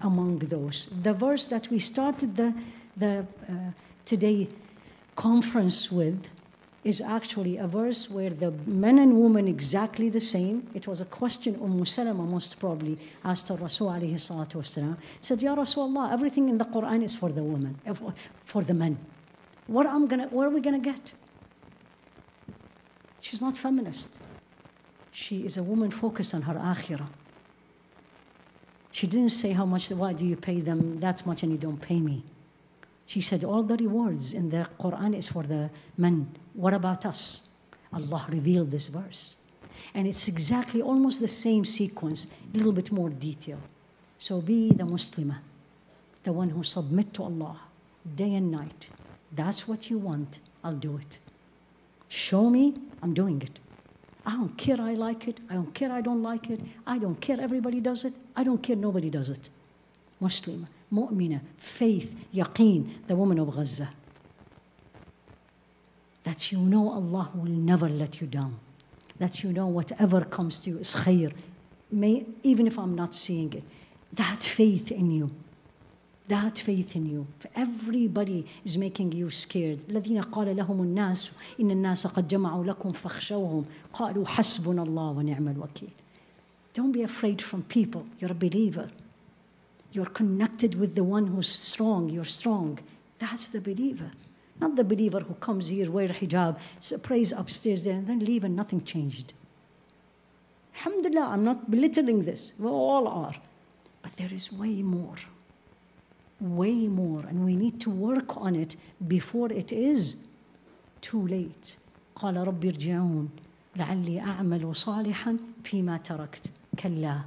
among 0.00 0.38
those. 0.38 0.88
The 1.02 1.14
verse 1.14 1.46
that 1.46 1.70
we 1.70 1.78
started 1.78 2.36
the, 2.36 2.54
the 2.96 3.26
uh, 3.48 3.54
today 4.04 4.48
conference 5.14 5.92
with 5.92 6.26
is 6.84 7.00
actually 7.00 7.58
a 7.58 7.66
verse 7.66 8.10
where 8.10 8.30
the 8.30 8.50
men 8.66 8.98
and 8.98 9.20
women 9.20 9.46
exactly 9.46 10.08
the 10.08 10.20
same. 10.20 10.68
It 10.74 10.86
was 10.88 11.00
a 11.00 11.04
question 11.04 11.54
Umm 11.62 11.84
Salama 11.86 12.24
most 12.24 12.58
probably 12.58 12.98
asked 13.24 13.50
Rasul 13.50 13.88
alayhi 13.88 14.14
salatu 14.14 14.56
wasalam. 14.56 14.96
Said, 15.20 15.42
Ya 15.42 15.54
Rasulullah, 15.54 16.12
everything 16.12 16.48
in 16.48 16.58
the 16.58 16.64
Quran 16.64 17.04
is 17.04 17.14
for 17.14 17.30
the 17.30 17.42
women, 17.42 17.78
uh, 17.86 17.94
for 18.44 18.62
the 18.62 18.74
men. 18.74 18.98
What, 19.68 19.86
I'm 19.86 20.08
gonna, 20.08 20.26
what 20.28 20.46
are 20.46 20.50
we 20.50 20.60
going 20.60 20.80
to 20.80 20.90
get? 20.90 21.12
She's 23.20 23.40
not 23.40 23.56
feminist. 23.56 24.18
She 25.12 25.46
is 25.46 25.56
a 25.56 25.62
woman 25.62 25.92
focused 25.92 26.34
on 26.34 26.42
her 26.42 26.54
akhirah. 26.54 27.08
She 28.90 29.06
didn't 29.06 29.28
say 29.28 29.52
how 29.52 29.64
much, 29.64 29.88
why 29.90 30.12
do 30.14 30.26
you 30.26 30.36
pay 30.36 30.60
them 30.60 30.98
that 30.98 31.24
much 31.24 31.44
and 31.44 31.52
you 31.52 31.58
don't 31.58 31.80
pay 31.80 32.00
me? 32.00 32.24
She 33.06 33.20
said, 33.20 33.44
All 33.44 33.62
the 33.62 33.76
rewards 33.76 34.34
in 34.34 34.50
the 34.50 34.68
Quran 34.80 35.16
is 35.16 35.28
for 35.28 35.44
the 35.44 35.70
men. 35.96 36.34
What 36.54 36.74
about 36.74 37.06
us? 37.06 37.48
Allah 37.92 38.26
revealed 38.30 38.70
this 38.70 38.88
verse. 38.88 39.36
And 39.94 40.06
it's 40.06 40.28
exactly 40.28 40.80
almost 40.80 41.20
the 41.20 41.28
same 41.28 41.64
sequence, 41.64 42.26
a 42.54 42.56
little 42.56 42.72
bit 42.72 42.90
more 42.90 43.10
detail. 43.10 43.58
So 44.18 44.40
be 44.40 44.70
the 44.72 44.84
Muslimah, 44.84 45.38
the 46.24 46.32
one 46.32 46.48
who 46.48 46.62
submit 46.62 47.12
to 47.14 47.24
Allah 47.24 47.60
day 48.16 48.34
and 48.34 48.50
night. 48.50 48.88
That's 49.32 49.66
what 49.68 49.90
you 49.90 49.98
want. 49.98 50.40
I'll 50.64 50.74
do 50.74 50.96
it. 50.96 51.18
Show 52.08 52.48
me, 52.48 52.74
I'm 53.02 53.14
doing 53.14 53.42
it. 53.42 53.58
I 54.24 54.32
don't 54.32 54.56
care 54.56 54.80
I 54.80 54.94
like 54.94 55.26
it. 55.26 55.40
I 55.50 55.54
don't 55.54 55.74
care 55.74 55.90
I 55.90 56.00
don't 56.00 56.22
like 56.22 56.50
it. 56.50 56.60
I 56.86 56.98
don't 56.98 57.20
care 57.20 57.40
everybody 57.40 57.80
does 57.80 58.04
it. 58.04 58.14
I 58.36 58.44
don't 58.44 58.62
care 58.62 58.76
nobody 58.76 59.10
does 59.10 59.28
it. 59.28 59.48
Muslim, 60.20 60.68
mu'mina, 60.92 61.40
faith, 61.56 62.14
yaqeen, 62.32 63.06
the 63.06 63.16
woman 63.16 63.38
of 63.40 63.52
Gaza 63.54 63.90
that 66.23 66.51
you 66.51 66.59
know 66.59 66.91
Allah 66.91 67.29
will 67.33 67.51
never 67.51 67.89
let 67.89 68.21
you 68.21 68.27
down 68.27 68.59
that 69.19 69.43
you 69.43 69.51
know 69.51 69.67
whatever 69.67 70.21
comes 70.25 70.59
to 70.61 70.71
you 70.71 70.77
is 70.79 70.95
khair 70.95 71.31
May, 71.89 72.25
even 72.43 72.67
if 72.67 72.77
I'm 72.77 72.95
not 72.95 73.15
seeing 73.15 73.53
it 73.53 73.63
that 74.13 74.43
faith 74.43 74.91
in 74.91 75.11
you 75.11 75.31
that 76.27 76.57
faith 76.57 76.95
in 76.95 77.05
you 77.05 77.27
everybody 77.55 78.45
is 78.65 78.77
making 78.77 79.11
you 79.13 79.29
scared 79.29 79.79
الذين 79.89 80.21
قال 80.21 80.55
لهم 80.55 80.81
الناس 80.81 81.31
إن 81.59 81.71
الناس 81.71 82.07
قد 82.07 82.27
جمعوا 82.27 82.65
لكم 82.65 82.91
فاخشوهم 82.91 83.65
قالوا 83.93 84.25
حسبنا 84.25 84.83
الله 84.83 85.09
ونعم 85.09 85.47
الوكيل 85.47 85.89
don't 86.73 86.91
be 86.91 87.03
afraid 87.03 87.41
from 87.41 87.63
people 87.63 88.05
you're 88.19 88.31
a 88.31 88.35
believer 88.35 88.89
you're 89.91 90.05
connected 90.05 90.75
with 90.75 90.95
the 90.95 91.03
one 91.03 91.27
who's 91.27 91.49
strong. 91.49 92.09
You're 92.09 92.25
strong. 92.25 92.79
That's 93.17 93.47
the 93.47 93.59
believer. 93.59 94.11
Not 94.60 94.76
the 94.76 94.84
believer 94.84 95.20
who 95.20 95.34
comes 95.34 95.66
here, 95.68 95.90
wear 95.90 96.08
hijab, 96.08 96.58
prays 97.02 97.32
upstairs 97.32 97.82
there, 97.82 97.94
and 97.94 98.06
then 98.06 98.20
leave 98.20 98.44
and 98.44 98.54
nothing 98.54 98.84
changed. 98.84 99.32
Alhamdulillah, 100.76 101.28
I'm 101.28 101.44
not 101.44 101.70
belittling 101.70 102.22
this. 102.22 102.52
We 102.58 102.68
all 102.68 103.06
are. 103.08 103.34
But 104.02 104.12
there 104.16 104.32
is 104.32 104.52
way 104.52 104.82
more. 104.82 105.16
Way 106.40 106.88
more. 106.88 107.24
And 107.28 107.44
we 107.44 107.56
need 107.56 107.80
to 107.82 107.90
work 107.90 108.36
on 108.36 108.56
it 108.56 108.76
before 109.06 109.52
it 109.52 109.72
is 109.72 110.16
too 111.00 111.26
late. 111.26 111.76
قال 112.16 112.36
رب 112.36 112.64
ارجعون 112.64 113.28
لعلي 113.76 114.20
أعمل 114.20 114.76
صالحا 114.76 115.36
فيما 115.64 115.96
تركت 115.96 116.50
كلا 116.78 117.20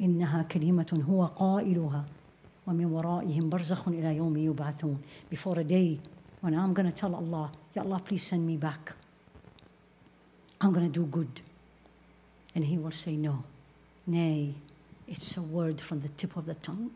إنها 0.00 0.42
كلمة 0.42 1.02
هو 1.10 1.26
قائلها 1.26 2.04
ومن 2.66 2.84
ورائهم 2.84 3.48
برزخ 3.48 3.88
إلى 3.88 4.16
يوم 4.16 4.36
يبعثون 4.36 4.98
before 5.34 5.58
a 5.58 5.64
day 5.64 5.98
when 6.44 6.54
I'm 6.54 6.74
going 6.74 6.84
to 6.84 6.92
tell 6.92 7.14
Allah 7.14 7.50
Ya 7.74 7.82
Allah 7.82 8.00
please 8.04 8.22
send 8.22 8.46
me 8.46 8.58
back. 8.58 8.92
I'm 10.60 10.74
going 10.74 10.86
to 10.86 10.92
do 10.92 11.06
good. 11.06 11.40
And 12.54 12.62
he 12.62 12.76
will 12.76 12.90
say 12.90 13.16
no. 13.16 13.44
Nay 14.06 14.54
it's 15.08 15.38
a 15.38 15.42
word 15.42 15.80
from 15.80 16.00
the 16.00 16.10
tip 16.20 16.36
of 16.36 16.44
the 16.44 16.54
tongue 16.56 16.92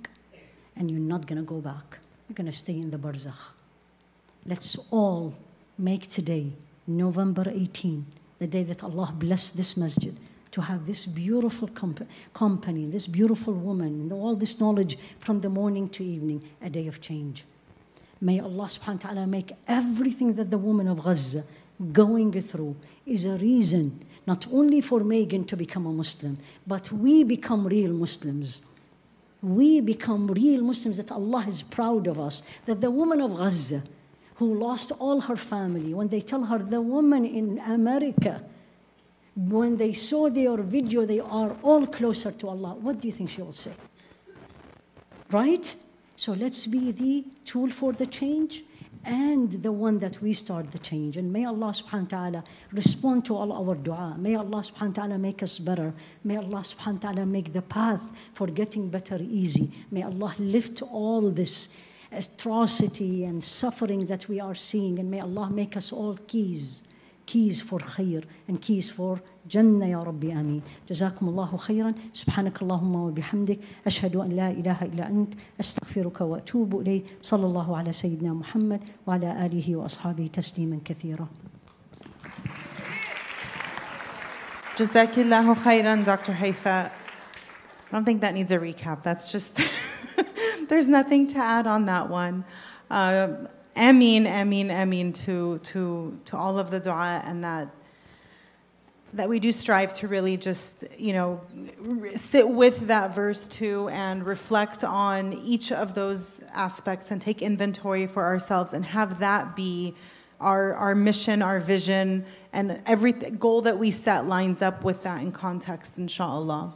and 0.77 0.91
you're 0.91 1.01
not 1.01 1.27
going 1.27 1.39
to 1.39 1.49
go 1.55 1.61
back. 1.63 1.99
You're 2.29 2.35
going 2.35 2.53
to 2.55 2.59
stay 2.65 2.75
in 2.75 2.91
the 2.91 2.99
barzakh. 2.99 3.45
Let's 4.45 4.77
all 4.91 5.35
make 5.79 6.11
today 6.11 6.53
November 6.87 7.45
18 7.49 8.05
the 8.39 8.47
day 8.47 8.65
that 8.65 8.85
Allah 8.85 9.15
blessed 9.17 9.57
this 9.57 9.79
masjid 9.79 10.15
to 10.51 10.61
have 10.61 10.85
this 10.85 11.07
beautiful 11.07 11.69
comp- 11.69 12.09
company, 12.35 12.85
this 12.85 13.07
beautiful 13.07 13.55
woman, 13.55 13.93
and 14.03 14.13
all 14.13 14.37
this 14.37 14.61
knowledge 14.61 14.99
from 15.21 15.41
the 15.41 15.49
morning 15.49 15.89
to 15.91 16.05
evening, 16.05 16.45
a 16.61 16.69
day 16.69 16.87
of 16.87 17.01
change. 17.01 17.45
May 18.21 18.41
Allah 18.41 18.65
subhanahu 18.67 19.05
wa 19.05 19.11
ta'ala 19.11 19.27
make 19.27 19.53
everything 19.67 20.33
that 20.35 20.51
the 20.51 20.59
woman 20.59 20.89
of 20.89 21.03
Gaza 21.05 21.45
going 21.93 22.33
through 22.41 22.77
is 23.07 23.25
a 23.25 23.37
reason 23.37 24.05
not 24.27 24.47
only 24.53 24.81
for 24.83 25.01
Megan 25.01 25.45
to 25.45 25.57
become 25.57 25.87
a 25.87 25.93
Muslim, 25.93 26.37
but 26.67 26.93
we 26.93 27.25
become 27.25 27.67
real 27.67 27.93
Muslims. 27.93 28.63
We 29.41 29.81
become 29.81 30.27
real 30.29 30.63
Muslims 30.63 30.99
that 30.99 31.11
Allah 31.11 31.45
is 31.49 31.63
proud 31.63 32.07
of 32.07 32.21
us. 32.21 32.43
That 32.67 32.83
the 32.83 32.91
woman 32.91 33.23
of 33.23 33.37
Gaza, 33.37 33.83
who 34.35 34.59
lost 34.59 34.93
all 34.99 35.21
her 35.23 35.37
family, 35.37 35.95
when 35.95 36.09
they 36.09 36.21
tell 36.21 36.45
her 36.45 36.59
the 36.59 36.81
woman 36.81 37.25
in 37.25 37.59
America, 37.61 38.43
when 39.35 39.77
they 39.77 39.95
saw 39.95 40.29
their 40.29 40.57
video, 40.59 41.07
they 41.07 41.21
are 41.21 41.57
all 41.63 41.87
closer 41.87 42.33
to 42.33 42.49
Allah. 42.49 42.75
What 42.75 43.01
do 43.01 43.09
you 43.09 43.13
think 43.13 43.31
she 43.31 43.41
will 43.41 43.53
say? 43.53 43.73
Right? 45.31 45.75
So 46.19 46.33
let's 46.33 46.67
be 46.67 46.91
the 46.91 47.25
tool 47.45 47.71
for 47.71 47.93
the 47.93 48.05
change 48.05 48.65
and 49.05 49.53
the 49.53 49.71
one 49.71 50.01
that 50.01 50.21
we 50.21 50.33
start 50.33 50.73
the 50.73 50.81
change. 50.81 51.17
And 51.17 51.33
may 51.33 51.45
Allah 51.45 51.69
subhanahu 51.69 52.11
wa 52.13 52.19
ta'ala 52.19 52.45
respond 52.73 53.25
to 53.27 53.37
all 53.37 53.53
our 53.53 53.77
dua. 53.77 54.17
May 54.19 54.35
Allah 54.35 54.59
subhanahu 54.59 54.97
wa 54.97 55.05
ta'ala 55.05 55.19
make 55.19 55.45
us 55.45 55.61
better. 55.61 55.95
May 56.25 56.37
Allah 56.37 56.63
subhanahu 56.67 57.05
wa 57.05 57.13
ta'ala 57.13 57.25
make 57.25 57.53
the 57.53 57.63
path 57.63 58.11
for 58.35 58.49
getting 58.49 58.89
better 58.89 59.19
easy. 59.21 59.71
May 59.93 60.03
Allah 60.03 60.35
lift 60.41 60.83
all 60.83 61.31
this 61.31 61.69
atrocity 62.11 63.23
and 63.23 63.39
suffering 63.43 64.07
that 64.07 64.29
we 64.29 64.41
are 64.41 64.57
seeing. 64.57 64.99
And 64.99 65.09
may 65.09 65.21
Allah 65.21 65.49
make 65.51 65.77
us 65.77 65.93
all 65.93 66.19
keys 66.27 66.83
keys 67.29 67.61
for 67.61 67.79
khair 67.79 68.25
and 68.49 68.61
keys 68.61 68.89
for 68.89 69.21
جنة 69.51 69.87
يا 69.87 70.03
ربي 70.03 70.33
آمين 70.33 70.63
جزاكم 70.91 71.29
الله 71.29 71.57
خيرا 71.57 71.95
سبحانك 72.13 72.63
اللهم 72.63 72.95
وبحمدك 72.95 73.59
أشهد 73.87 74.17
أن 74.17 74.31
لا 74.37 74.51
إله 74.51 74.83
إلا 74.83 75.09
أنت 75.09 75.35
أستغفرك 75.61 76.21
وأتوب 76.21 76.81
إليه 76.81 77.03
صلى 77.23 77.47
الله 77.47 77.77
على 77.77 77.93
سيدنا 77.93 78.33
محمد 78.33 78.81
وعلى 79.07 79.47
آله 79.47 79.77
وأصحابه 79.77 80.27
تسليما 80.33 80.79
كثيرا 80.85 81.29
Jazakillahu 84.79 85.57
khairan, 85.57 86.05
Dr. 86.05 86.33
Haifa. 86.33 86.93
I 86.93 87.91
don't 87.91 88.05
think 88.05 88.21
that 88.21 88.33
needs 88.33 88.53
a 88.53 88.61
recap. 88.61 89.03
That's 89.03 89.33
just, 89.33 89.59
there's 90.69 90.87
nothing 90.87 91.27
to 91.35 91.39
add 91.39 91.67
on 91.67 91.87
that 91.87 92.09
one. 92.09 92.45
Uh, 92.89 93.49
Ameen, 93.75 94.29
Ameen, 94.29 94.71
Ameen 94.71 95.13
to, 95.15 95.59
to, 95.59 96.17
to 96.27 96.37
all 96.37 96.61
of 96.61 96.71
the 96.71 96.79
dua 96.79 97.23
and 97.27 97.43
that 97.43 97.75
that 99.14 99.29
we 99.29 99.40
do 99.40 99.53
strive 99.53 99.94
to 99.94 100.09
really 100.09 100.37
just, 100.37 100.85
you 100.99 101.12
know, 101.12 101.40
sit 102.14 102.49
with 102.49 102.88
that 102.88 103.14
verse 103.14 103.49
too 103.49 103.88
and 103.88 104.27
reflect 104.27 104.85
on 104.85 105.33
each 105.33 105.73
of 105.73 105.94
those 105.94 106.40
aspects 106.53 107.11
and 107.11 107.21
take 107.21 107.40
inventory 107.40 108.07
for 108.07 108.25
ourselves 108.25 108.75
and 108.75 108.85
have 108.85 109.21
that 109.21 109.57
be 109.57 109.94
our, 110.40 110.75
our 110.75 110.94
mission, 110.94 111.42
our 111.42 111.59
vision, 111.59 112.25
and 112.53 112.81
every 112.87 113.12
goal 113.12 113.62
that 113.62 113.79
we 113.79 113.90
set 113.90 114.27
lines 114.27 114.62
up 114.62 114.85
with 114.85 115.03
that 115.03 115.21
in 115.21 115.33
context, 115.33 115.99
inshallah. 115.99 116.73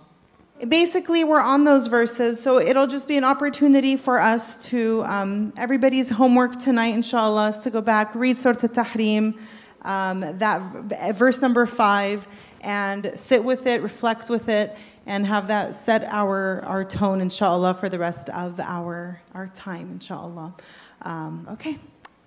Basically, 0.68 1.24
we're 1.24 1.40
on 1.40 1.64
those 1.64 1.86
verses, 1.88 2.40
so 2.40 2.58
it'll 2.58 2.86
just 2.86 3.08
be 3.08 3.16
an 3.16 3.24
opportunity 3.24 3.96
for 3.96 4.20
us 4.20 4.56
to, 4.68 5.02
um, 5.04 5.52
everybody's 5.56 6.08
homework 6.08 6.58
tonight, 6.60 6.94
inshallah, 6.94 7.48
is 7.48 7.58
to 7.58 7.70
go 7.70 7.80
back, 7.80 8.14
read 8.14 8.38
Surah 8.38 8.54
Tahrim, 8.54 9.38
um, 9.82 10.20
that 10.38 11.14
verse 11.14 11.40
number 11.40 11.66
five, 11.66 12.26
and 12.60 13.12
sit 13.16 13.42
with 13.42 13.66
it, 13.66 13.82
reflect 13.82 14.28
with 14.28 14.48
it, 14.48 14.76
and 15.06 15.26
have 15.26 15.48
that 15.48 15.74
set 15.74 16.04
our, 16.04 16.62
our 16.64 16.84
tone, 16.84 17.20
inshallah, 17.20 17.74
for 17.74 17.88
the 17.88 17.98
rest 17.98 18.28
of 18.30 18.60
our, 18.60 19.20
our 19.34 19.48
time, 19.48 19.90
inshallah. 19.92 20.54
Um, 21.02 21.46
okay, 21.50 21.78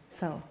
so. 0.09 0.41